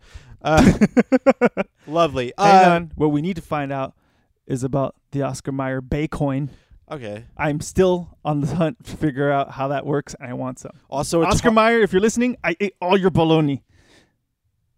[0.43, 0.73] Uh,
[1.87, 2.33] lovely.
[2.39, 2.93] Hang Uh, on.
[2.97, 3.95] What we need to find out
[4.47, 6.49] is about the Oscar Mayer Bacoin.
[6.91, 7.25] Okay.
[7.37, 10.73] I'm still on the hunt to figure out how that works, and I want some.
[10.89, 13.63] Also, Oscar har- Mayer, if you're listening, I ate all your bologna.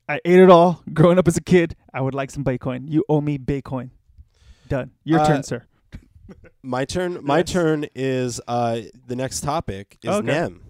[0.09, 1.77] I ate it all growing up as a kid.
[1.95, 2.91] I would like some Bacoin.
[2.91, 3.91] You owe me Bacoin.
[4.69, 4.91] Done.
[5.05, 5.65] Your Uh, turn, sir.
[6.63, 7.19] My turn.
[7.23, 7.53] My Yes.
[7.53, 10.27] turn is uh, the next topic is Okay.
[10.27, 10.63] NEM.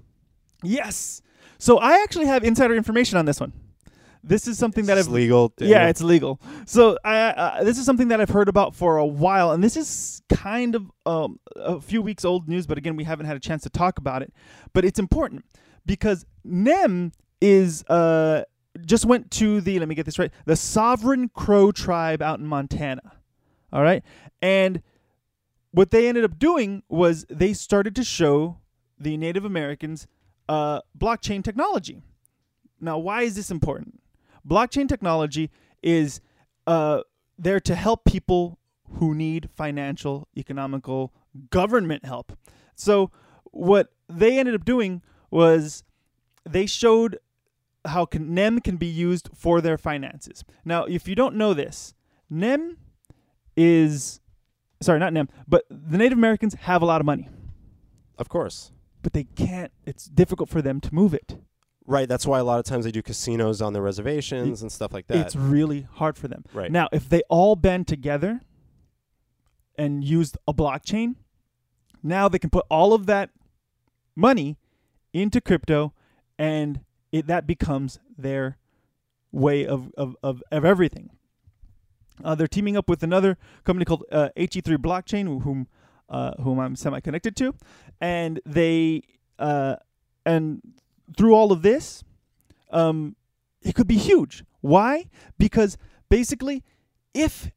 [0.63, 1.23] Yes.
[1.59, 3.53] So I actually have insider information on this one.
[4.23, 5.53] This is something that It's I've legal.
[5.59, 5.91] Yeah, Daniel.
[5.91, 6.41] it's legal.
[6.67, 9.77] So I, uh, this is something that I've heard about for a while, and this
[9.79, 12.67] is kind of um, a few weeks old news.
[12.67, 14.33] But again, we haven't had a chance to talk about it.
[14.75, 15.45] But it's important
[15.87, 18.45] because NEM is uh,
[18.85, 22.47] just went to the let me get this right the Sovereign Crow tribe out in
[22.47, 23.13] Montana.
[23.73, 24.03] All right,
[24.43, 24.83] and
[25.73, 28.59] what they ended up doing was they started to show
[28.99, 30.07] the Native Americans
[30.49, 32.03] uh, blockchain technology.
[32.81, 34.01] Now, why is this important?
[34.47, 35.51] Blockchain technology
[35.83, 36.21] is
[36.67, 37.03] uh,
[37.39, 38.59] there to help people
[38.95, 41.13] who need financial, economical,
[41.51, 42.33] government help.
[42.75, 43.11] So,
[43.45, 45.85] what they ended up doing was
[46.45, 47.19] they showed
[47.85, 50.45] how can, NEM can be used for their finances.
[50.65, 51.95] Now, if you don't know this,
[52.29, 52.79] NEM
[53.57, 54.20] is
[54.81, 57.29] sorry, not NEM, but the Native Americans have a lot of money,
[58.19, 58.73] Of course.
[59.03, 59.73] but they can't.
[59.87, 61.39] It's difficult for them to move it.
[61.87, 62.09] Right.
[62.09, 65.07] That's why a lot of times they do casinos on their reservations and stuff like
[65.09, 65.17] that.
[65.27, 66.45] It's really hard for them.
[66.53, 66.71] right.
[66.71, 68.41] Now, if they all band together
[69.77, 71.17] and used a blockchain,
[72.03, 73.31] now they can put all of that
[74.15, 74.57] money
[75.13, 75.93] into crypto,
[76.39, 76.81] and
[77.13, 78.57] it that becomes their
[79.33, 81.11] way of of of, of everything.
[82.25, 85.67] Uh, they're teaming up with another company called uh, HE3 Blockchain, whom
[86.09, 87.55] uh, whom I'm semi-connected to,
[88.01, 89.03] and they
[89.39, 89.77] uh,
[90.27, 90.61] and
[91.17, 92.03] through all of this,
[92.71, 93.17] um,
[93.63, 94.45] it could be huge.
[94.61, 95.07] Why?
[95.39, 95.79] Because
[96.09, 96.63] basically,
[97.15, 97.51] if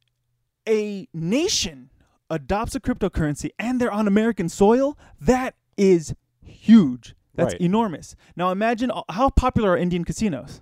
[0.68, 1.90] a nation
[2.30, 7.16] adopts a cryptocurrency and they're on American soil, that is huge.
[7.36, 7.62] That's Right.
[7.62, 8.16] enormous.
[8.36, 10.62] Now imagine uh, how popular are Indian casinos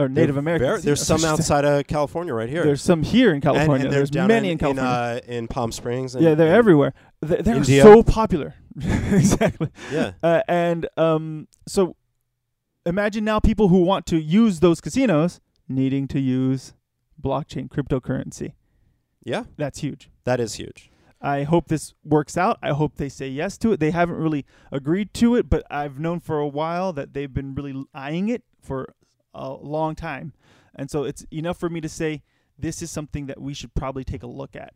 [0.00, 0.66] or Native They're American.
[0.68, 1.32] very- there's some I should say.
[1.54, 2.64] outside of California right here.
[2.64, 3.86] There's some here in California.
[3.86, 4.90] And, there's down many in, in, California.
[4.90, 6.14] uh, in Palm Springs.
[6.14, 6.94] And, yeah, they're and- everywhere.
[7.20, 8.54] They're, they're so popular.
[8.76, 9.68] exactly.
[9.92, 10.12] Yeah.
[10.22, 11.96] Uh, and um, so
[12.86, 16.74] imagine now people who want to use those casinos needing to use
[17.20, 18.52] blockchain cryptocurrency.
[19.22, 19.44] Yeah.
[19.56, 20.10] That's huge.
[20.24, 20.90] That is huge.
[21.20, 22.58] I hope this works out.
[22.62, 23.80] I hope they say yes to it.
[23.80, 27.54] They haven't really agreed to it, but I've known for a while that they've been
[27.54, 28.94] really eyeing it for
[29.34, 30.32] a long time.
[30.74, 32.22] And so it's enough for me to say
[32.58, 34.74] this is something that we should probably take a look at.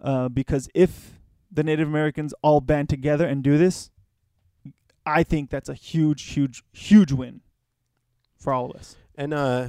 [0.00, 3.90] Uh, because if the Native Americans all band together and do this,
[5.06, 7.40] I think that's a huge, huge, huge win
[8.38, 8.96] for all of us.
[9.14, 9.68] And uh,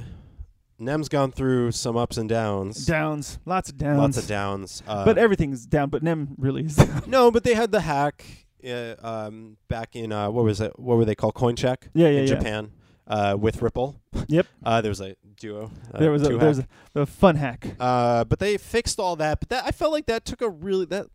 [0.78, 2.86] Nem's gone through some ups and downs.
[2.86, 3.98] Downs, lots of downs.
[3.98, 4.82] Lots of downs.
[4.86, 7.02] Uh, but everything's down, but Nem really is down.
[7.06, 8.24] no, but they had the hack
[8.66, 10.78] uh, um, back in uh, what was it?
[10.78, 11.34] What were they called?
[11.34, 12.34] CoinCheck Yeah, yeah, in yeah.
[12.34, 12.72] Japan
[13.06, 14.00] uh, with Ripple.
[14.28, 14.46] Yep.
[14.64, 15.70] Uh, there was a duo.
[15.92, 17.66] Uh, there was a there was a, a fun hack.
[17.78, 19.40] Uh, but they fixed all that.
[19.40, 21.08] But that I felt like that took a really that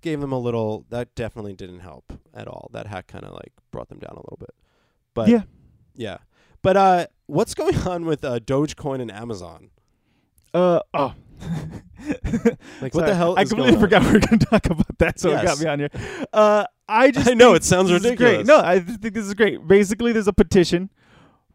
[0.00, 0.84] gave them a little.
[0.90, 2.68] That definitely didn't help at all.
[2.72, 4.50] That hack kind of like brought them down a little bit.
[5.14, 5.42] But yeah.
[5.94, 6.18] yeah.
[6.62, 9.70] But uh, what's going on with uh, Dogecoin and Amazon?
[10.52, 11.14] Uh oh.
[12.80, 13.34] Like, what the hell?
[13.36, 13.80] I is completely going on?
[13.80, 15.60] forgot we were going to talk about that, so it got Yes.
[15.60, 15.88] me on here.
[16.32, 18.34] Uh, I just I know, it sounds ridiculous.
[18.36, 18.46] Great.
[18.46, 19.66] No, I think this is great.
[19.66, 20.90] Basically, there's a petition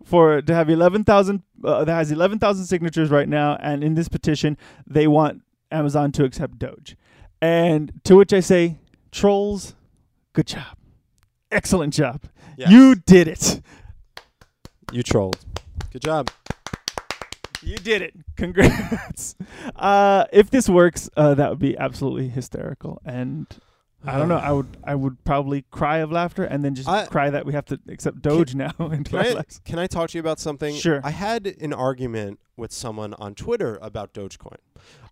[0.03, 3.93] for to have eleven thousand uh, that has eleven thousand signatures right now, and in
[3.95, 6.95] this petition, they want Amazon to accept Doge.
[7.41, 8.77] And to which I say,
[9.11, 9.75] trolls,
[10.33, 10.77] good job,
[11.51, 12.21] excellent job.
[12.57, 12.69] Yes.
[12.69, 13.61] You did it.
[14.91, 15.39] you trolled.
[15.91, 16.29] Good job.
[17.63, 18.13] You did it.
[18.37, 19.35] Congrats.
[19.75, 23.01] uh, if this works, uh, that would be absolutely hysterical.
[23.05, 23.47] And
[24.03, 24.37] I don't know.
[24.37, 27.53] I would I would probably cry of laughter and then just I- cry that we
[27.53, 30.75] have to accept Doge now into Can I, can I talk to you about something?
[30.75, 31.01] Sure.
[31.03, 34.57] I had an argument with someone on Twitter about Dogecoin.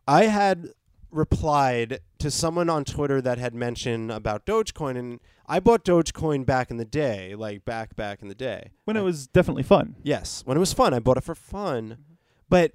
[0.08, 0.70] I had
[1.12, 6.70] replied to someone on Twitter that had mentioned about Dogecoin, and I bought Dogecoin back
[6.70, 8.72] in the day, like back back in the day.
[8.86, 9.96] When it was definitely fun.
[10.04, 11.84] yes, when it was fun, I bought it for fun.
[11.84, 12.14] Mm-hmm.
[12.50, 12.72] But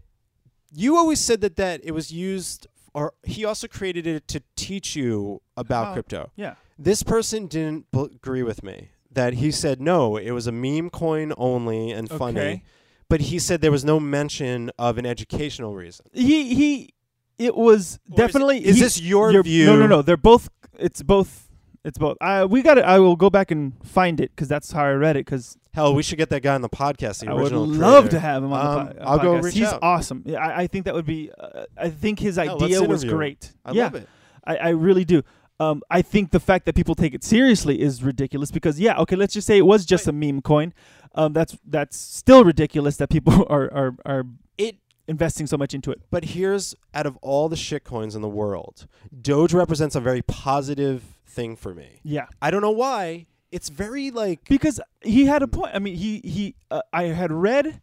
[0.72, 4.94] you always said that that it was used, or he also created it to teach
[4.96, 6.30] you about How- crypto.
[6.36, 6.54] Yeah.
[6.78, 8.90] This person didn't b- agree with me.
[9.12, 12.64] That he said no, it was a meme coin only and funny.
[13.08, 16.06] But he said there was no mention of an educational reason.
[16.12, 16.94] He he.
[17.38, 18.64] It was Or definitely.
[18.64, 19.66] Is, he- this your you're- view?
[19.66, 20.02] No, no, no.
[20.02, 20.48] They're both.
[20.78, 21.43] It's both.
[21.84, 22.16] It's both.
[22.20, 22.84] I we got it.
[22.84, 25.26] I will go back and find it because that's how I read it.
[25.26, 27.20] Because Hell, we should get that guy on the podcast.
[27.24, 28.08] The I would love creator.
[28.16, 29.42] to have him on Um, the po- I'll go podcast.
[29.42, 29.80] reach He's out.
[29.82, 30.22] awesome.
[30.24, 31.30] Yeah, I, I think that would be.
[31.38, 33.52] Uh, I think his idea was great.
[33.64, 34.08] I yeah, love it.
[34.44, 35.22] I, I really do.
[35.60, 39.14] Um, I think the fact that people take it seriously is ridiculous because yeah, okay,
[39.16, 40.72] let's just say it was just a meme coin.
[41.14, 44.24] Um, that's that's still ridiculous that people are are are
[44.58, 44.76] It.
[45.06, 46.00] investing so much into it.
[46.10, 48.86] But here's out of all the shit coins in the world,
[49.20, 52.00] Doge represents a very positive thing for me.
[52.02, 53.26] Yeah, I don't know why.
[53.50, 55.72] It's very like because he had a point.
[55.74, 56.56] I mean, he he.
[56.70, 57.80] Uh, I had read,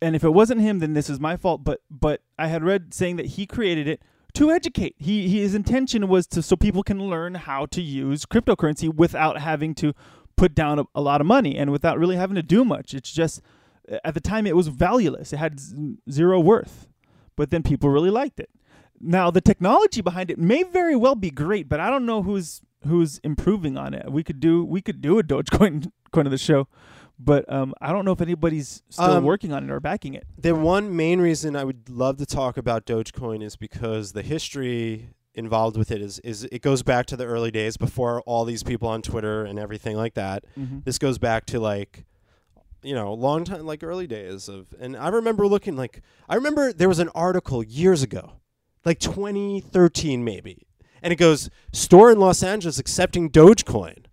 [0.00, 1.62] and if it wasn't him, then this is my fault.
[1.62, 4.00] But but I had read saying that he created it
[4.34, 4.94] to educate.
[4.98, 9.40] He, he his intention was to so people can learn how to use cryptocurrency without
[9.40, 9.92] having to
[10.36, 12.94] put down a, a lot of money and without really having to do much.
[12.94, 13.42] It's just
[14.04, 15.32] at the time it was valueless.
[15.32, 16.88] It had z- zero worth.
[17.36, 18.50] But then people really liked it.
[19.00, 22.62] Now the technology behind it may very well be great, but I don't know who's
[22.86, 24.10] who's improving on it.
[24.10, 26.68] We could do we could do a Dogecoin coin of the show,
[27.18, 30.26] but um, I don't know if anybody's still Um, working on it or backing it.
[30.38, 35.10] The one main reason I would love to talk about Dogecoin is because the history
[35.34, 38.62] involved with it is is it goes back to the early days before all these
[38.62, 40.44] people on Twitter and everything like that.
[40.58, 40.78] Mm-hmm.
[40.84, 42.06] This goes back to like
[42.82, 46.72] you know, long time like early days of and I remember looking like I remember
[46.72, 48.32] there was an article years ago,
[48.86, 50.66] like 2013 maybe.
[51.02, 54.04] And it goes store in Los Angeles accepting Dogecoin.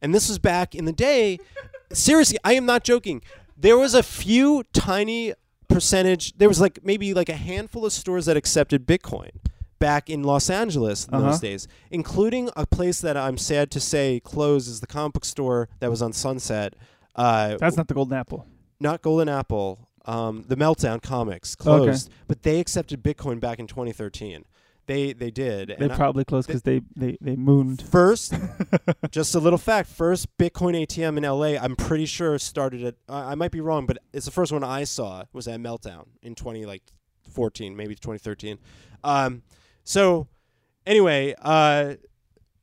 [0.00, 1.38] And this was back in the day.
[1.92, 3.22] Seriously, I am not joking.
[3.56, 5.34] There was a few tiny
[5.68, 6.32] percentage.
[6.38, 9.30] There was like maybe like a handful of stores that accepted Bitcoin
[9.78, 11.30] back in Los Angeles in Uh-huh.
[11.30, 15.24] those days, including a place that I'm sad to say closed is the comic book
[15.24, 16.74] store that was on Sunset.
[17.14, 18.46] Uh, That's not the Golden Apple.
[18.80, 21.62] not Golden Apple, um, the Meltdown Comics Okay.
[21.84, 24.44] closed, but they accepted Bitcoin back in 2013.
[24.86, 25.68] They they did.
[25.68, 27.82] They and I- probably closed because they, they, they mooned.
[27.82, 28.34] First,
[29.12, 29.88] just a little fact.
[29.88, 32.94] First Bitcoin ATM in LA, I'm pretty sure started at.
[33.08, 36.06] I I might be wrong, but it's the first one I saw was at Meltdown
[36.20, 36.82] in 20 like
[37.30, 38.58] 14, maybe 2013.
[39.04, 39.42] Um,
[39.84, 40.26] so
[40.84, 41.94] anyway, uh,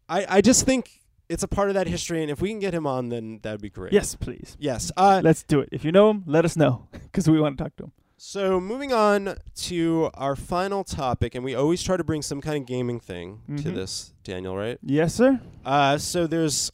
[0.10, 0.99] I I just think
[1.30, 3.62] it's a part of that history, and if we can get him on, then that'd
[3.62, 3.94] be great.
[3.94, 4.58] Yes, please.
[4.60, 4.92] Yes.
[4.98, 5.70] Uh, Let's do it.
[5.72, 7.92] If you know him, let us know because we want to talk to him.
[8.18, 12.58] so moving on to our final topic, and we always try to bring some kind
[12.58, 13.76] of gaming thing to Mhm.
[13.76, 14.58] this, Daniel.
[14.58, 14.78] Right?
[14.84, 15.40] Yes, sir.
[15.66, 16.72] Uh, so there's.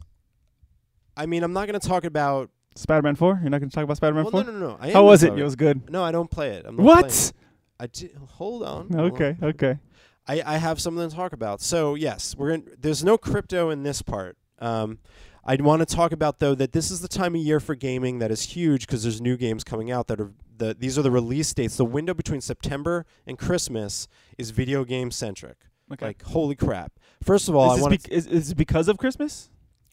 [1.17, 3.39] I mean, I'm not going to talk about Spider-Man 4?
[3.41, 4.43] You're not going to talk about Spider-Man well, 4?
[4.43, 4.77] no, no, no.
[4.81, 5.37] I How was it?
[5.37, 5.89] It was good.
[5.89, 6.65] No, I don't play it.
[6.67, 7.31] I'm not What?
[7.79, 8.89] I di- hold on.
[8.89, 8.99] hold on.
[9.11, 9.79] Okay, okay.
[10.27, 11.61] I, I have something to talk about.
[11.61, 14.37] So yes, we're in, there's no crypto in this part.
[14.59, 14.99] Um,
[15.43, 18.19] I want to talk about though that this is the time of year for gaming
[18.19, 21.11] that is huge because there's new games coming out that are the these are the
[21.11, 21.77] release dates.
[21.77, 25.57] The window between September and Christmas is video game centric.
[25.93, 26.07] Okay.
[26.07, 26.93] Like holy crap!
[27.23, 29.51] First of all, is, I want bec- is, is it because of Christmas?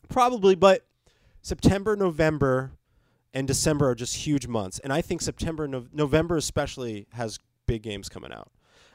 [0.08, 0.86] Probably, but
[1.42, 2.72] September, November,
[3.34, 7.82] and December are just huge months, and I think September, no- November especially has big
[7.82, 8.50] games coming out.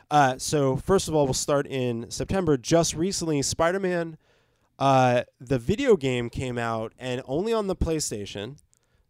[0.10, 2.58] Uh, so first of all, we'll start in September.
[2.58, 4.17] Just recently, Spider-Man,
[4.80, 8.58] uh, the video game came out, and only on the PlayStation,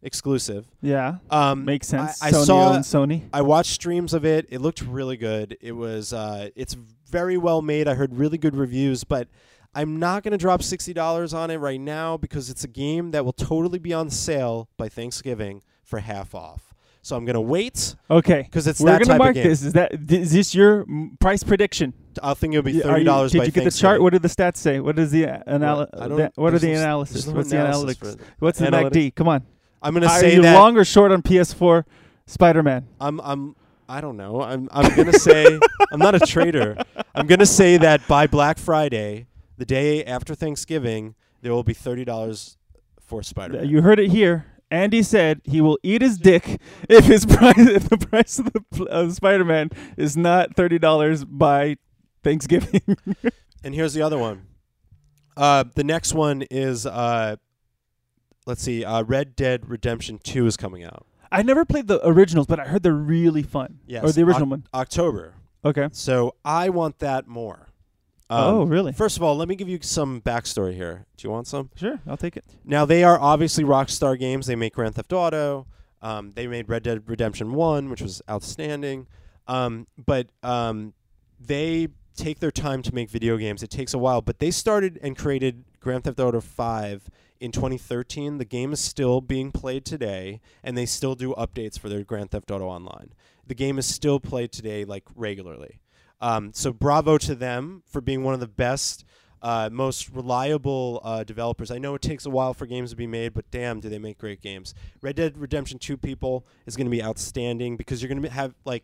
[0.02, 0.66] exclusive.
[0.80, 1.16] Yeah.
[1.30, 2.22] Um, Makes sense.
[2.22, 2.78] I, I Sony saw.
[2.78, 3.28] Sony.
[3.32, 4.46] I watched streams of it.
[4.50, 5.56] It looked really good.
[5.60, 6.12] It was.
[6.12, 6.74] Uh, it's
[7.10, 7.88] very well made.
[7.88, 9.28] I heard really good reviews, but
[9.74, 13.10] I'm not going to drop sixty dollars on it right now because it's a game
[13.10, 16.67] that will totally be on sale by Thanksgiving for half off.
[17.08, 18.42] So I'm going to wait Okay.
[18.42, 19.44] because it's We're that gonna type mark of game.
[19.48, 19.62] this.
[19.62, 20.84] Is that is this your
[21.20, 21.94] price prediction?
[22.22, 23.32] I think it'll be thirty dollars.
[23.32, 24.02] Did you get the chart?
[24.02, 24.78] What did the stats say?
[24.78, 27.26] What is the anal- I don't- that- What are the analysis?
[27.26, 28.20] What's the analysis analytics?
[28.40, 28.66] What's the.
[28.66, 29.14] MACD?
[29.14, 29.42] Come on.
[29.82, 31.84] I'm going to Are say you that long or short on PS4
[32.26, 32.86] Spider-Man?
[33.00, 33.56] I'm I'm
[33.88, 34.42] I don't know.
[34.42, 35.58] I'm I'm gonna say
[35.90, 36.76] I'm not a trader.
[37.14, 42.04] I'm gonna say that by Black Friday, the day after Thanksgiving, there will be thirty
[42.04, 42.58] dollars
[43.00, 43.68] for Spider Man.
[43.70, 44.44] You heard it here.
[44.70, 48.84] Andy said he will eat his dick if his price, if the price of the
[48.84, 51.76] of Spider-Man is not thirty dollars by
[52.22, 52.82] Thanksgiving.
[53.64, 54.46] And here's the other one.
[55.36, 57.34] Uh, the next one is uh,
[58.46, 62.46] let's see, uh, Red Dead Redemption Two is coming out I never played the originals,
[62.46, 63.80] but I heard they're really fun.
[63.86, 64.64] Yes, or the original Oc- one.
[64.72, 65.34] October.
[65.64, 65.88] Okay.
[65.92, 67.67] So I want that more.
[68.30, 68.92] Um, oh, really?
[68.92, 71.06] First of all, let me give you some backstory here.
[71.16, 71.70] Do you want some?
[71.76, 72.44] Sure, I'll take it.
[72.64, 74.46] Now they are obviously Rockstar Games.
[74.46, 75.66] They make Grand Theft Auto.
[76.02, 79.06] Um, they made Red Dead Redemption One, which was outstanding.
[79.46, 80.92] Um, but um,
[81.40, 83.62] they take their time to make video games.
[83.62, 87.08] It takes a while, but they started and created Grand Theft Auto Five
[87.40, 88.38] in 2013.
[88.38, 92.30] The game is still being played today, and they still do updates for their Grand
[92.32, 93.10] Theft Auto Online.
[93.46, 95.80] The game is still played today, like regularly.
[96.20, 99.04] Um, so bravo to them for being one of the best
[99.40, 101.70] uh, most reliable uh, developers.
[101.70, 104.00] I know it takes a while for games to be made, but damn, do they
[104.00, 104.74] make great games.
[105.00, 108.54] Red Dead Redemption 2 people is going to be outstanding because you're going to have
[108.64, 108.82] like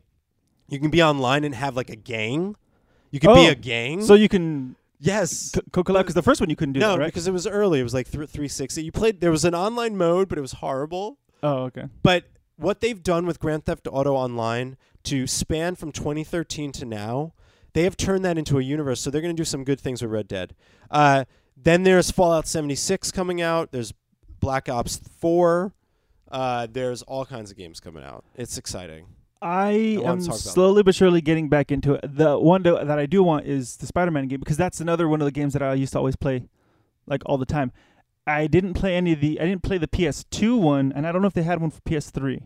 [0.69, 2.55] you can be online and have like a gang.
[3.11, 4.03] You can be Oh, a gang.
[4.05, 5.53] So you can yes.
[5.73, 7.07] co- collab because the first one you couldn't do no, that, right?
[7.07, 7.81] because it was early.
[7.81, 8.83] It was like th- 360.
[8.85, 9.21] You played.
[9.21, 11.19] There was an online mode, but it was horrible.
[11.43, 11.87] oh, okay.
[12.05, 12.25] But
[12.57, 17.35] what they've done with Grand Theft Auto Online to span from 2013 to now,
[17.73, 19.01] they have turned that into a universe.
[19.01, 20.55] So they're going to do some good things with Red Dead.
[20.91, 21.25] Uh,
[21.57, 23.73] then there's Fallout 76 coming out.
[23.73, 23.93] There's
[24.41, 25.73] Black Ops 4.
[26.31, 28.25] Uh, there's all kinds of games coming out.
[28.35, 29.07] It's exciting.
[29.43, 32.17] I wanna am slowly but surely getting back into it.
[32.17, 35.27] The one that I do want is the Spider-Man game because that's another one of
[35.27, 36.49] the games that I used to always play,
[37.07, 37.71] like all the time.
[38.27, 39.41] I didn't play any of the.
[39.41, 41.81] I didn't play the PS2 one, and I don't know if they had one for
[41.83, 42.43] PS3.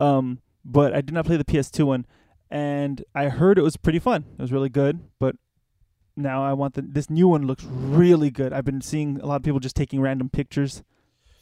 [0.00, 2.06] Um, but I did not play the PS2 one,
[2.50, 4.24] and I heard it was pretty fun.
[4.38, 5.36] It was really good, but
[6.16, 8.52] now I want the this new one looks really good.
[8.52, 10.82] I've been seeing a lot of people just taking random pictures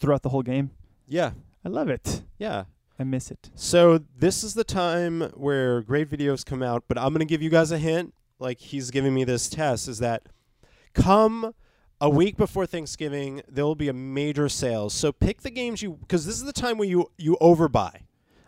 [0.00, 0.70] throughout the whole game.
[1.06, 1.32] Yeah.
[1.64, 2.22] I love it.
[2.38, 2.64] Yeah.
[2.98, 3.50] I miss it.
[3.54, 7.42] So this is the time where great videos come out, but I'm going to give
[7.42, 8.14] you guys a hint.
[8.38, 10.24] Like he's giving me this test is that
[10.94, 11.54] come
[12.02, 14.90] a week before Thanksgiving, there will be a major sale.
[14.90, 17.92] So pick the games you because this is the time where you you overbuy.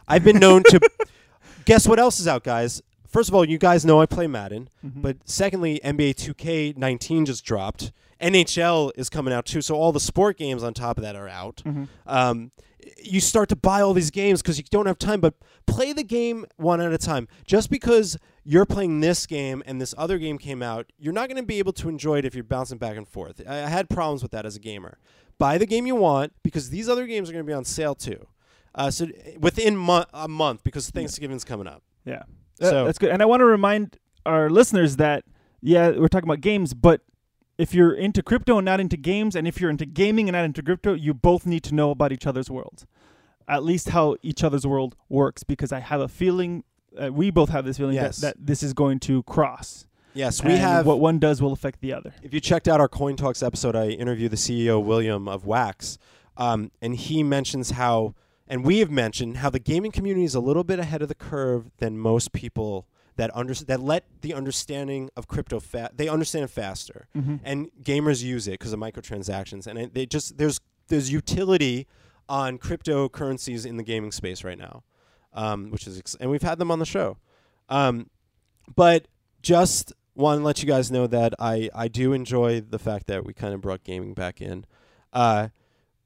[0.07, 0.81] I've been known to
[1.65, 2.83] guess what else is out, guys.
[3.09, 5.01] first of all, you guys know I play Madden, Mhm.
[5.03, 7.93] but secondly, NBA 2K19 just dropped.
[8.21, 11.29] NHL is coming out too, so all the sport games on top of that are
[11.29, 11.63] out.
[11.65, 11.89] Mhm.
[12.07, 12.51] Um,
[13.03, 15.35] you start to buy all these games because you don't have time, but
[15.67, 17.29] play the game one at a time.
[17.47, 21.41] Just because you're playing this game and this other game came out, you're not going
[21.41, 23.41] to be able to enjoy it if you're bouncing back and forth.
[23.49, 24.99] I, I had problems with that as a gamer.
[25.39, 27.95] Buy the game you want because these other games are going to be on sale
[27.95, 28.27] too.
[28.75, 29.07] Uh, so
[29.39, 31.83] within mo- a month because Thanksgiving's coming up.
[32.05, 32.23] Yeah.
[32.61, 33.11] So- that's good.
[33.11, 33.97] And I want to remind
[34.27, 35.25] our listeners that
[35.63, 37.01] yeah, we're talking about games, but
[37.59, 40.45] if you're into crypto and not into games, and if you're into gaming and not
[40.45, 42.87] into crypto, you both need to know about each other's worlds.
[43.47, 46.65] At least how each other's world works, because I have a feeling,
[47.01, 48.19] uh, we both have this feeling Yes.
[48.19, 49.87] that, that this is going to cross.
[50.15, 50.87] Yes, we have.
[50.87, 52.15] what one does will affect the other.
[52.23, 55.99] if you checked out our Coin Talks episode, I interviewed the CEO William of Wax,
[56.37, 58.15] um, and he mentions how,
[58.49, 61.15] and we have mentioned how the gaming community is a little bit ahead of the
[61.17, 62.87] curve than most people
[63.17, 67.37] that under that let the understanding of crypto fa- they understand it faster, Mm-hmm.
[67.45, 71.87] and gamers use it because of microtransactions, and it, they just there's there's utility
[72.29, 74.83] on cryptocurrencies in the gaming space right now,
[75.33, 77.19] um, which is ex- and we've had them on the show,
[77.69, 78.09] um,
[78.75, 79.07] but
[79.43, 83.25] just want to let you guys know that I, I do enjoy the fact that
[83.27, 84.65] we kind of brought gaming back in.
[85.13, 85.49] Uh,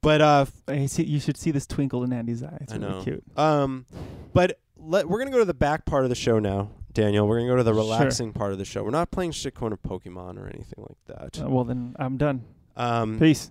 [0.01, 0.47] but uh,
[0.87, 2.57] see, you should see this twinkle in Andy's eye.
[2.63, 3.03] It's I really know.
[3.03, 3.25] cute.
[3.37, 3.87] Um,
[4.33, 7.27] but let, we're gonna go to the back part of the show now, Daniel.
[7.29, 7.81] We're gonna go to the Sure.
[7.83, 8.83] relaxing part of the show.
[8.83, 11.43] We're not playing shitcoin or Pokemon or anything like that.
[11.45, 12.45] Uh, well, then I'm done.
[12.77, 13.51] Um, Peace.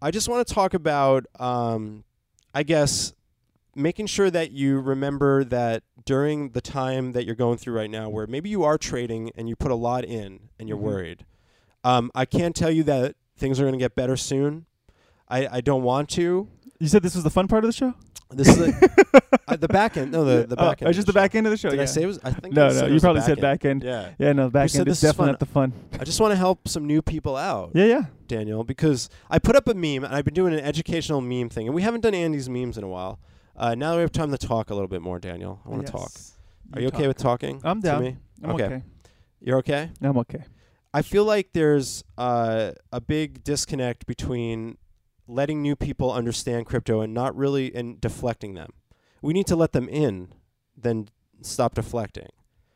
[0.00, 2.04] I just want to talk about, um,
[2.54, 3.12] I guess,
[3.74, 8.08] making sure that you remember that during the time that you're going through right now,
[8.08, 10.82] where maybe you are trading and you put a lot in and you're Mhm.
[10.82, 11.26] worried.
[11.84, 14.66] Um, I can't tell you that things are going to get better soon.
[15.28, 16.48] I, I don't want to.
[16.80, 17.94] You said this was the fun part of the show?
[18.30, 20.12] This is the, uh, the back end.
[20.12, 20.88] No, the, the Oh, back end.
[20.88, 21.70] oh, just the the back end of the show.
[21.70, 21.82] Did yeah.
[21.82, 22.18] I say it was?
[22.22, 23.82] I think No, I no, you probably said back end.
[23.82, 24.10] Yeah.
[24.18, 25.72] Yeah, no, back said end this is definitely not the fun.
[25.98, 27.70] I just want to help some new people out.
[27.74, 28.02] Yeah, yeah.
[28.26, 31.66] Daniel, because I put up a meme and I've been doing an educational meme thing,
[31.66, 33.18] and we haven't done Andy's memes in a while.
[33.56, 35.60] Uh, now that we have time to talk a little bit more, Daniel.
[35.64, 36.10] I want to talk.
[36.74, 37.60] Are you okay with talking?
[37.64, 38.02] I'm to down.
[38.02, 38.16] me?
[38.44, 38.64] I'm Okay.
[38.64, 38.82] okay.
[39.40, 39.90] You're okay.
[40.02, 40.44] I'm okay.
[40.92, 44.76] I feel like there's uh, a big disconnect between
[45.28, 48.72] letting new people understand crypto and not really and deflecting them.
[49.22, 50.32] We need to let them in,
[50.76, 51.08] then
[51.42, 52.28] stop deflecting.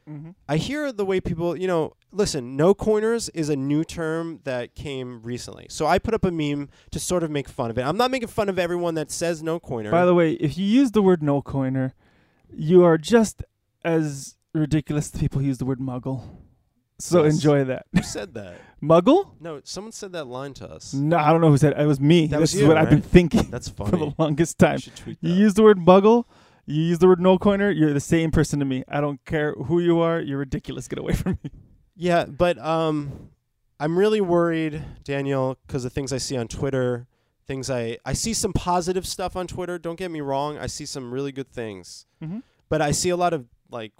[0.08, 0.30] Mm-hmm.
[0.48, 4.74] I hear the way people, you know, listen, no coiners is a new term that
[4.74, 5.66] came recently.
[5.70, 7.82] So I put up a meme to sort of make fun of it.
[7.82, 9.90] I'm not making fun of everyone that says no coiner.
[9.90, 11.94] By the way, if you use the word no coiner,
[12.52, 13.42] you are just
[13.84, 16.22] as ridiculous as people who use the word muggle.
[16.98, 17.34] So Yes.
[17.34, 17.86] enjoy that.
[17.94, 18.54] Who said that?
[18.82, 19.30] Muggle?
[19.40, 20.92] No, someone said that line to us.
[20.94, 21.80] No, I don't know who said it.
[21.80, 22.26] It was me.
[22.28, 23.04] That this was is you, what I've been right?
[23.10, 24.10] thinking That's for funny.
[24.10, 24.78] the longest You time.
[24.78, 26.24] should tweet You use the word muggle,
[26.66, 28.84] you use the word no coiner, you're the same person to me.
[28.88, 30.86] I don't care who you are, you're ridiculous.
[30.88, 31.50] Get away from me.
[31.96, 33.30] Yeah, but um,
[33.80, 37.06] I'm really worried, Daniel, because of things I see on Twitter.
[37.46, 39.76] Things I I see some positive stuff on Twitter.
[39.78, 40.56] Don't get me wrong.
[40.56, 42.38] I see some really good things, Mm-hmm.
[42.68, 43.92] but I see a lot of like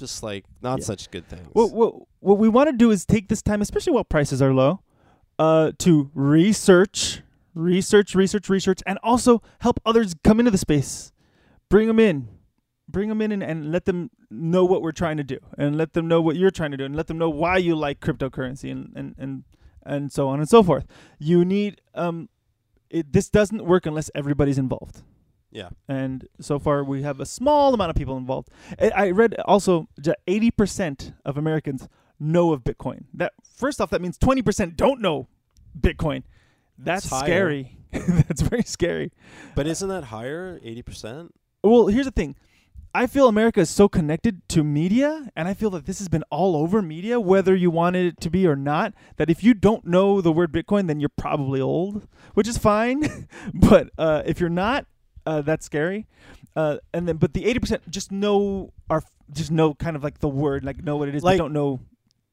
[0.00, 0.84] just like not Yeah.
[0.86, 1.46] such good things.
[1.52, 4.52] What, what, what we want to do is take this time, especially while prices are
[4.52, 4.80] low,
[5.38, 7.22] uh, to research,
[7.54, 11.12] research, research, research, and also help others come into the space.
[11.68, 12.28] Bring them in.
[12.88, 15.92] Bring them in and, and let them know what we're trying to do and let
[15.92, 18.72] them know what you're trying to do and let them know why you like cryptocurrency
[18.72, 19.44] and, and, and,
[19.86, 20.86] and so on and so forth.
[21.18, 22.28] You need, um,
[22.88, 25.02] it, this doesn't work unless everybody's involved
[25.50, 28.48] yeah, and so far we have a small amount of people involved.
[28.80, 29.88] I, I read also
[30.26, 31.88] eighty percent of Americans
[32.18, 33.04] know of Bitcoin.
[33.14, 35.28] That first off, that means twenty percent don't know
[35.78, 36.22] Bitcoin.
[36.78, 37.76] That's, That's scary.
[37.92, 39.12] That's very scary.
[39.54, 40.60] but isn't that higher?
[40.62, 41.34] Eighty percent.
[41.62, 42.36] Well, here's the thing.
[42.92, 46.24] I feel America is so connected to media, and I feel that this has been
[46.28, 48.94] all over media, whether you wanted it to be or not.
[49.16, 53.28] That if you don't know the word Bitcoin, then you're probably old, which is fine.
[53.54, 54.86] but uh, if you're not,
[55.26, 56.06] uh, that's scary.
[56.56, 59.02] Uh, and then, but the eighty percent just know are
[59.32, 61.52] just know kind of like the word, like know what it is, Like- but don't
[61.52, 61.80] know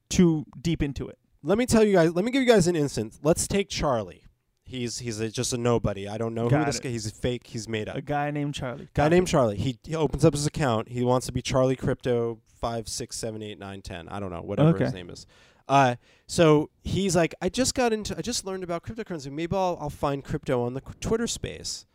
[0.09, 1.17] too deep into it.
[1.43, 2.13] Let me tell you guys.
[2.13, 3.19] Let me give you guys an instance.
[3.23, 4.23] Let's take Charlie.
[4.65, 6.07] He's he's a, just a nobody.
[6.09, 6.83] I don't know who Got this it.
[6.83, 6.89] guy.
[6.89, 7.47] He's fake.
[7.47, 7.95] He's made up.
[7.95, 8.89] A guy named Charlie.
[8.93, 9.55] Guy named Charlie.
[9.57, 10.89] He, he opens up his account.
[10.89, 14.09] He wants to be Charlie Crypto five six seven eight nine ten.
[14.09, 14.97] I don't know whatever his Okay.
[14.97, 15.25] name is.
[15.69, 19.31] Uh, so he's like, I just got into, I just learned about cryptocurrency.
[19.31, 21.85] Maybe I'll I'll find crypto on the c- Twitter space.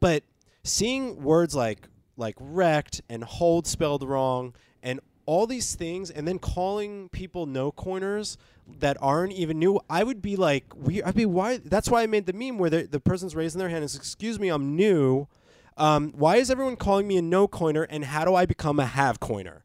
[0.00, 0.22] But
[0.64, 6.38] seeing words like like wrecked and hold spelled wrong and all these things, and then
[6.38, 8.36] calling people no coiners
[8.80, 11.02] that aren't even new, I would be like, we.
[11.02, 11.58] I'd be why.
[11.58, 14.00] That's why I made the meme where the the person's raising their hand and says,
[14.00, 15.28] "Excuse me, I'm new."
[15.76, 18.84] Um, why is everyone calling me a no coiner and how do I become a
[18.84, 19.64] have coiner?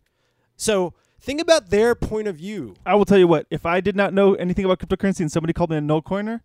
[0.55, 2.75] So Think about their point of view.
[2.85, 3.47] I will tell you what.
[3.49, 6.43] If I did not know anything about cryptocurrency and somebody called me a no coiner,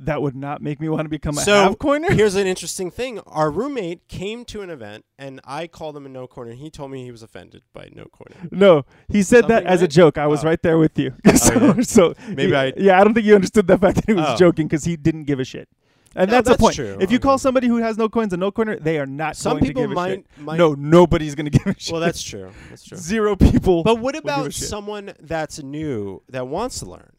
[0.00, 2.12] that would not make me want to become a So, half coiner.
[2.12, 3.18] Here's an interesting thing.
[3.26, 6.52] Our roommate came to an event and I called him a no corner.
[6.52, 8.36] And he told me he was offended by no corner.
[8.52, 10.16] No, he said that Something, as a joke.
[10.16, 10.48] I was Oh.
[10.48, 11.14] right there with you.
[11.26, 11.82] Oh, so, yeah.
[11.82, 14.24] so Maybe he- I- Yeah, I don't think you understood the fact that he was
[14.28, 14.36] Oh.
[14.36, 15.68] joking because he didn't give a shit.
[16.16, 16.74] And No, that's, that's the point.
[16.76, 16.96] true.
[17.00, 17.22] If you Okay.
[17.22, 19.82] call somebody who has no coins a no coiner, they are not Some going people
[19.82, 20.26] to give a might, shit.
[20.38, 21.92] might No, nobody's going to give a shit.
[21.92, 22.50] Well, that's true.
[22.70, 22.96] That's true.
[22.96, 23.82] zero people.
[23.82, 24.68] But what will give a about shit.
[24.68, 27.10] someone that's new that wants to learn?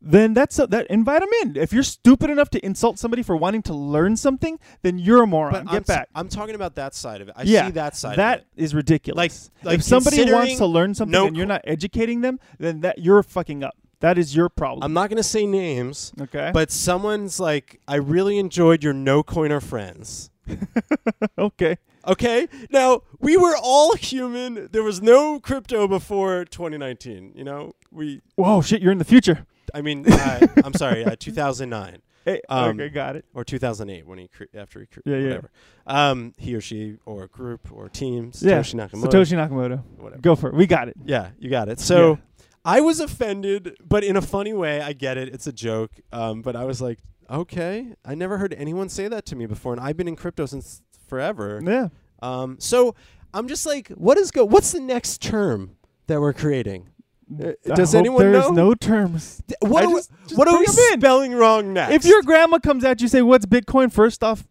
[0.00, 0.86] Then that's a, that.
[0.88, 1.56] Invite them in.
[1.56, 5.26] If you're stupid enough to insult somebody for wanting to learn something, then you're a
[5.26, 5.52] moron.
[5.52, 6.08] But Get I'm, back.
[6.14, 7.34] I'm talking about that side of it.
[7.36, 8.18] I yeah, see that side.
[8.18, 9.16] That is ridiculous.
[9.16, 9.32] Like-
[9.64, 12.98] like if somebody wants to learn something no and you're not educating them, then that
[12.98, 13.74] you're fucking up.
[14.00, 14.84] That is your problem.
[14.84, 16.52] I'm not going to say names, okay.
[16.54, 20.30] but someone's like, I really enjoyed your no coiner friends.
[21.38, 21.78] okay.
[22.06, 22.48] Okay.
[22.70, 24.68] Now we were all human.
[24.70, 27.32] There was no crypto before 2019.
[27.34, 28.22] You know, we.
[28.36, 28.80] Whoa, shit!
[28.80, 29.46] You're in the future.
[29.74, 33.24] I mean, uh, I'm sorry, uh, 2009 Hey, Um, okay, got it.
[33.32, 35.24] or 2008 when he cre- after he cre- Yeah, yeah.
[35.28, 35.50] whatever.
[35.86, 38.32] Um, he or she or a group or team.
[38.40, 39.04] Yeah, Satoshi Nakamoto.
[39.10, 39.82] Satoshi Nakamoto.
[39.98, 40.20] Whatever.
[40.20, 40.54] Go for it.
[40.54, 40.96] We got it.
[41.04, 41.80] Yeah, you got it.
[41.80, 42.16] So Yeah.
[42.64, 44.82] I was offended, but in a funny way.
[44.82, 45.28] I get it.
[45.32, 45.92] It's a joke.
[46.12, 46.98] Um, but I was like,
[47.30, 50.44] okay, I never heard anyone say that to me before, and I've been in crypto
[50.44, 51.60] since forever.
[51.64, 51.88] Yeah.
[52.20, 52.94] Um, so
[53.32, 54.44] I'm just like, what is go?
[54.44, 55.76] What's the next term
[56.08, 56.88] that we're creating?
[57.30, 58.68] I does hope anyone there's know?
[58.68, 59.42] no terms.
[59.60, 61.92] What, are, just- we, just what are we spelling wrong next?
[61.94, 64.44] If your grandma comes at you, say, "What's Bitcoin?" First off,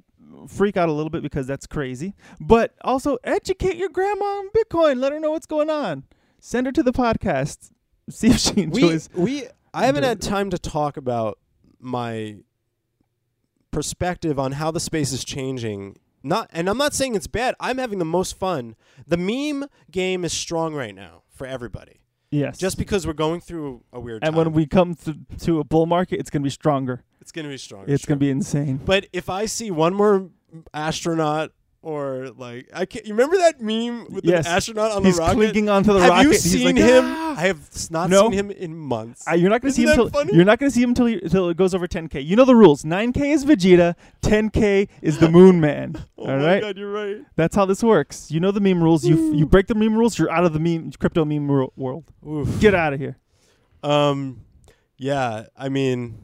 [0.48, 2.14] freak out a little bit because that's crazy.
[2.40, 5.00] But also, educate your grandma on Bitcoin.
[5.00, 6.04] Let her know what's going on.
[6.40, 7.72] Send her to the podcast.
[8.10, 9.10] See if she enjoys.
[9.14, 11.40] we I haven't had time to talk about
[11.80, 12.38] my
[13.72, 15.98] perspective on how the space is changing.
[16.24, 17.56] Not and I'm not saying it's bad.
[17.60, 18.76] I'm having the most fun.
[19.08, 22.02] The meme game is strong right now for everybody.
[22.32, 22.58] Yes.
[22.58, 24.46] Just because we're going through a weird and time.
[24.46, 27.04] when we come to, to a bull market, it's gonna be stronger.
[27.22, 27.86] it's going to be strong.
[27.88, 28.78] It's gonna be insane.
[28.84, 30.30] But if I see one more
[30.74, 31.52] astronaut
[31.88, 34.44] or like I can't you remember that meme with Yes.
[34.46, 35.38] the astronaut on He's the rocket?
[35.42, 36.24] He's clinging onto the Have rocket.
[36.24, 37.04] you He's seen like, him?
[37.06, 37.60] "Ah!" I have
[37.92, 38.24] not No.
[38.24, 39.24] seen him in months.
[39.26, 40.36] Uh, you're not going to see him till funny?
[40.36, 42.26] you're not going to see him until till it goes over 10k.
[42.26, 42.84] You know the rules.
[42.84, 45.96] 9k is Vegeta, 10k is the Moon Man.
[46.18, 46.30] All right.
[46.30, 47.18] Oh all my right, god, you're right.
[47.38, 48.30] that's how this works.
[48.32, 49.06] You know the meme rules.
[49.06, 52.04] You you break the meme rules, you're out of the meme crypto meme wor- world.
[52.28, 52.60] Oof.
[52.60, 53.18] Get out of here.
[53.84, 54.42] Um,
[54.98, 56.18] yeah, I mean,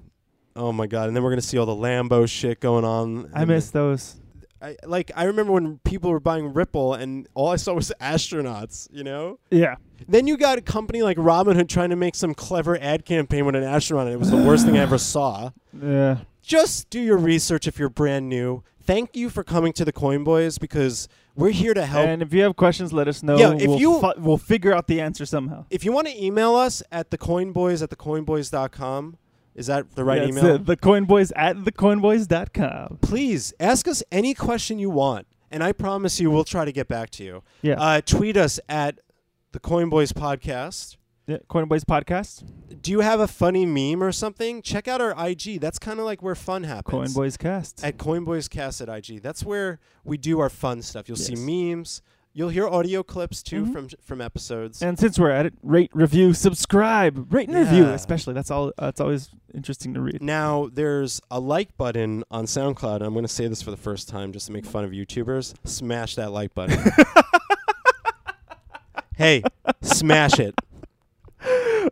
[0.55, 3.29] oh my god, and then we're gonna see all the Lambo shit going on.
[3.33, 4.15] I miss those.
[4.63, 8.87] I, like I remember when people were buying Ripple, and all I saw was astronauts.
[8.91, 9.39] You know.
[9.51, 9.75] Yeah.
[10.07, 13.55] Then you got a company like Robinhood trying to make some clever ad campaign with
[13.55, 15.51] an astronaut, and it was the worst thing I ever saw.
[15.81, 16.17] Yeah.
[16.41, 18.63] Just do your research if you're brand new.
[18.85, 21.07] Thank you for coming to the Coin Boys because
[21.37, 22.05] we're here to help.
[22.05, 23.37] And if you have questions, let us know.
[23.37, 25.63] Yeah, if we'll, you- fi- we'll figure out the answer somehow.
[25.69, 29.17] if you want to email us at thecoinboys at thecoinboys.com,
[29.55, 30.55] is that the right That's email?
[30.55, 30.65] it.
[30.65, 32.99] The Coinboys at thecoinboys.com.
[33.01, 36.87] please ask us any question you want, and I promise you we'll try to get
[36.87, 37.43] back to you.
[37.61, 37.75] Yeah.
[37.81, 38.99] Uh, tweet us at
[39.51, 40.97] the Coin Boys Podcast.
[41.27, 41.37] yeah.
[41.49, 42.43] Coinboys podcast.
[42.81, 44.61] Do you have a funny meme or something?
[44.61, 45.61] Check out our IG.
[45.61, 47.15] That's kind of like where fun happens.
[47.15, 47.83] Coinboys cast.
[47.83, 49.21] At Coinboys Cast at IG.
[49.21, 51.07] That's where we do our fun stuff.
[51.07, 51.27] You'll Yes.
[51.27, 52.01] see memes.
[52.35, 53.73] You'll hear audio clips too Mhm.
[53.73, 54.81] from from episodes.
[54.81, 58.33] And since we're at it, rate, review, subscribe, rate and review, especially.
[58.33, 58.71] That's all.
[58.79, 60.21] Uh, always interesting to read.
[60.21, 63.01] Now there's a like button on SoundCloud.
[63.03, 65.53] I'm going to say this for the first time just to make fun of YouTubers.
[65.63, 66.79] Smash that like button.
[69.15, 69.43] hey,
[69.83, 70.55] smash it.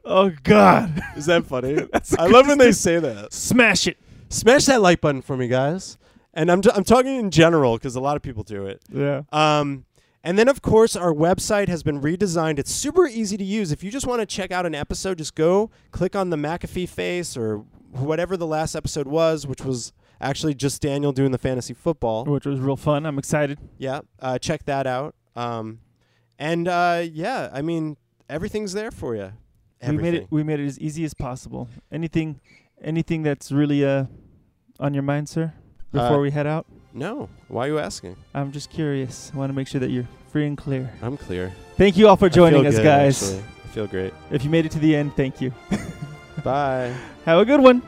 [0.04, 1.00] Oh God!
[1.16, 1.74] Is that funny?
[1.94, 3.32] That's I love when they say that.
[3.32, 3.98] Smash it.
[4.30, 6.00] Smash that like button for me, guys.
[6.34, 8.82] And I'm, i I'm talking in general because a lot of people do it.
[8.89, 9.24] Yeah.
[9.34, 9.84] Um,
[10.24, 12.59] and then, of course, our website has been redesigned.
[12.59, 13.72] It's super easy to use.
[13.72, 16.88] If you just want to check out an episode, just go click on the McAfee
[16.89, 17.57] face or
[17.91, 22.26] whatever the last episode was, which was actually just Daniel doing the fantasy football.
[22.26, 23.05] Which was real fun.
[23.05, 23.59] I'm excited.
[23.78, 25.15] Yeah, uh, check that out.
[25.36, 25.80] Um,
[26.38, 27.97] and uh, yeah, I mean,
[28.30, 29.34] everything's there for you.
[29.88, 30.28] We made it.
[30.30, 31.67] We made it as easy as possible.
[31.91, 32.39] Anything,
[32.84, 34.05] anything that's really uh
[34.80, 35.53] on your mind, sir?
[35.91, 38.18] Before Uh, we head out, No, why are you asking?
[38.34, 39.32] I'm just curious.
[39.34, 40.92] I want to make sure that you're free and clear.
[41.02, 41.54] I'm clear.
[41.78, 43.24] Thank you all for joining us, good, guys.
[43.24, 43.44] actually.
[43.64, 44.14] I feel great.
[44.30, 45.54] If you made it to the end, thank you.
[46.44, 46.94] Bye.
[47.26, 47.82] Have a good one.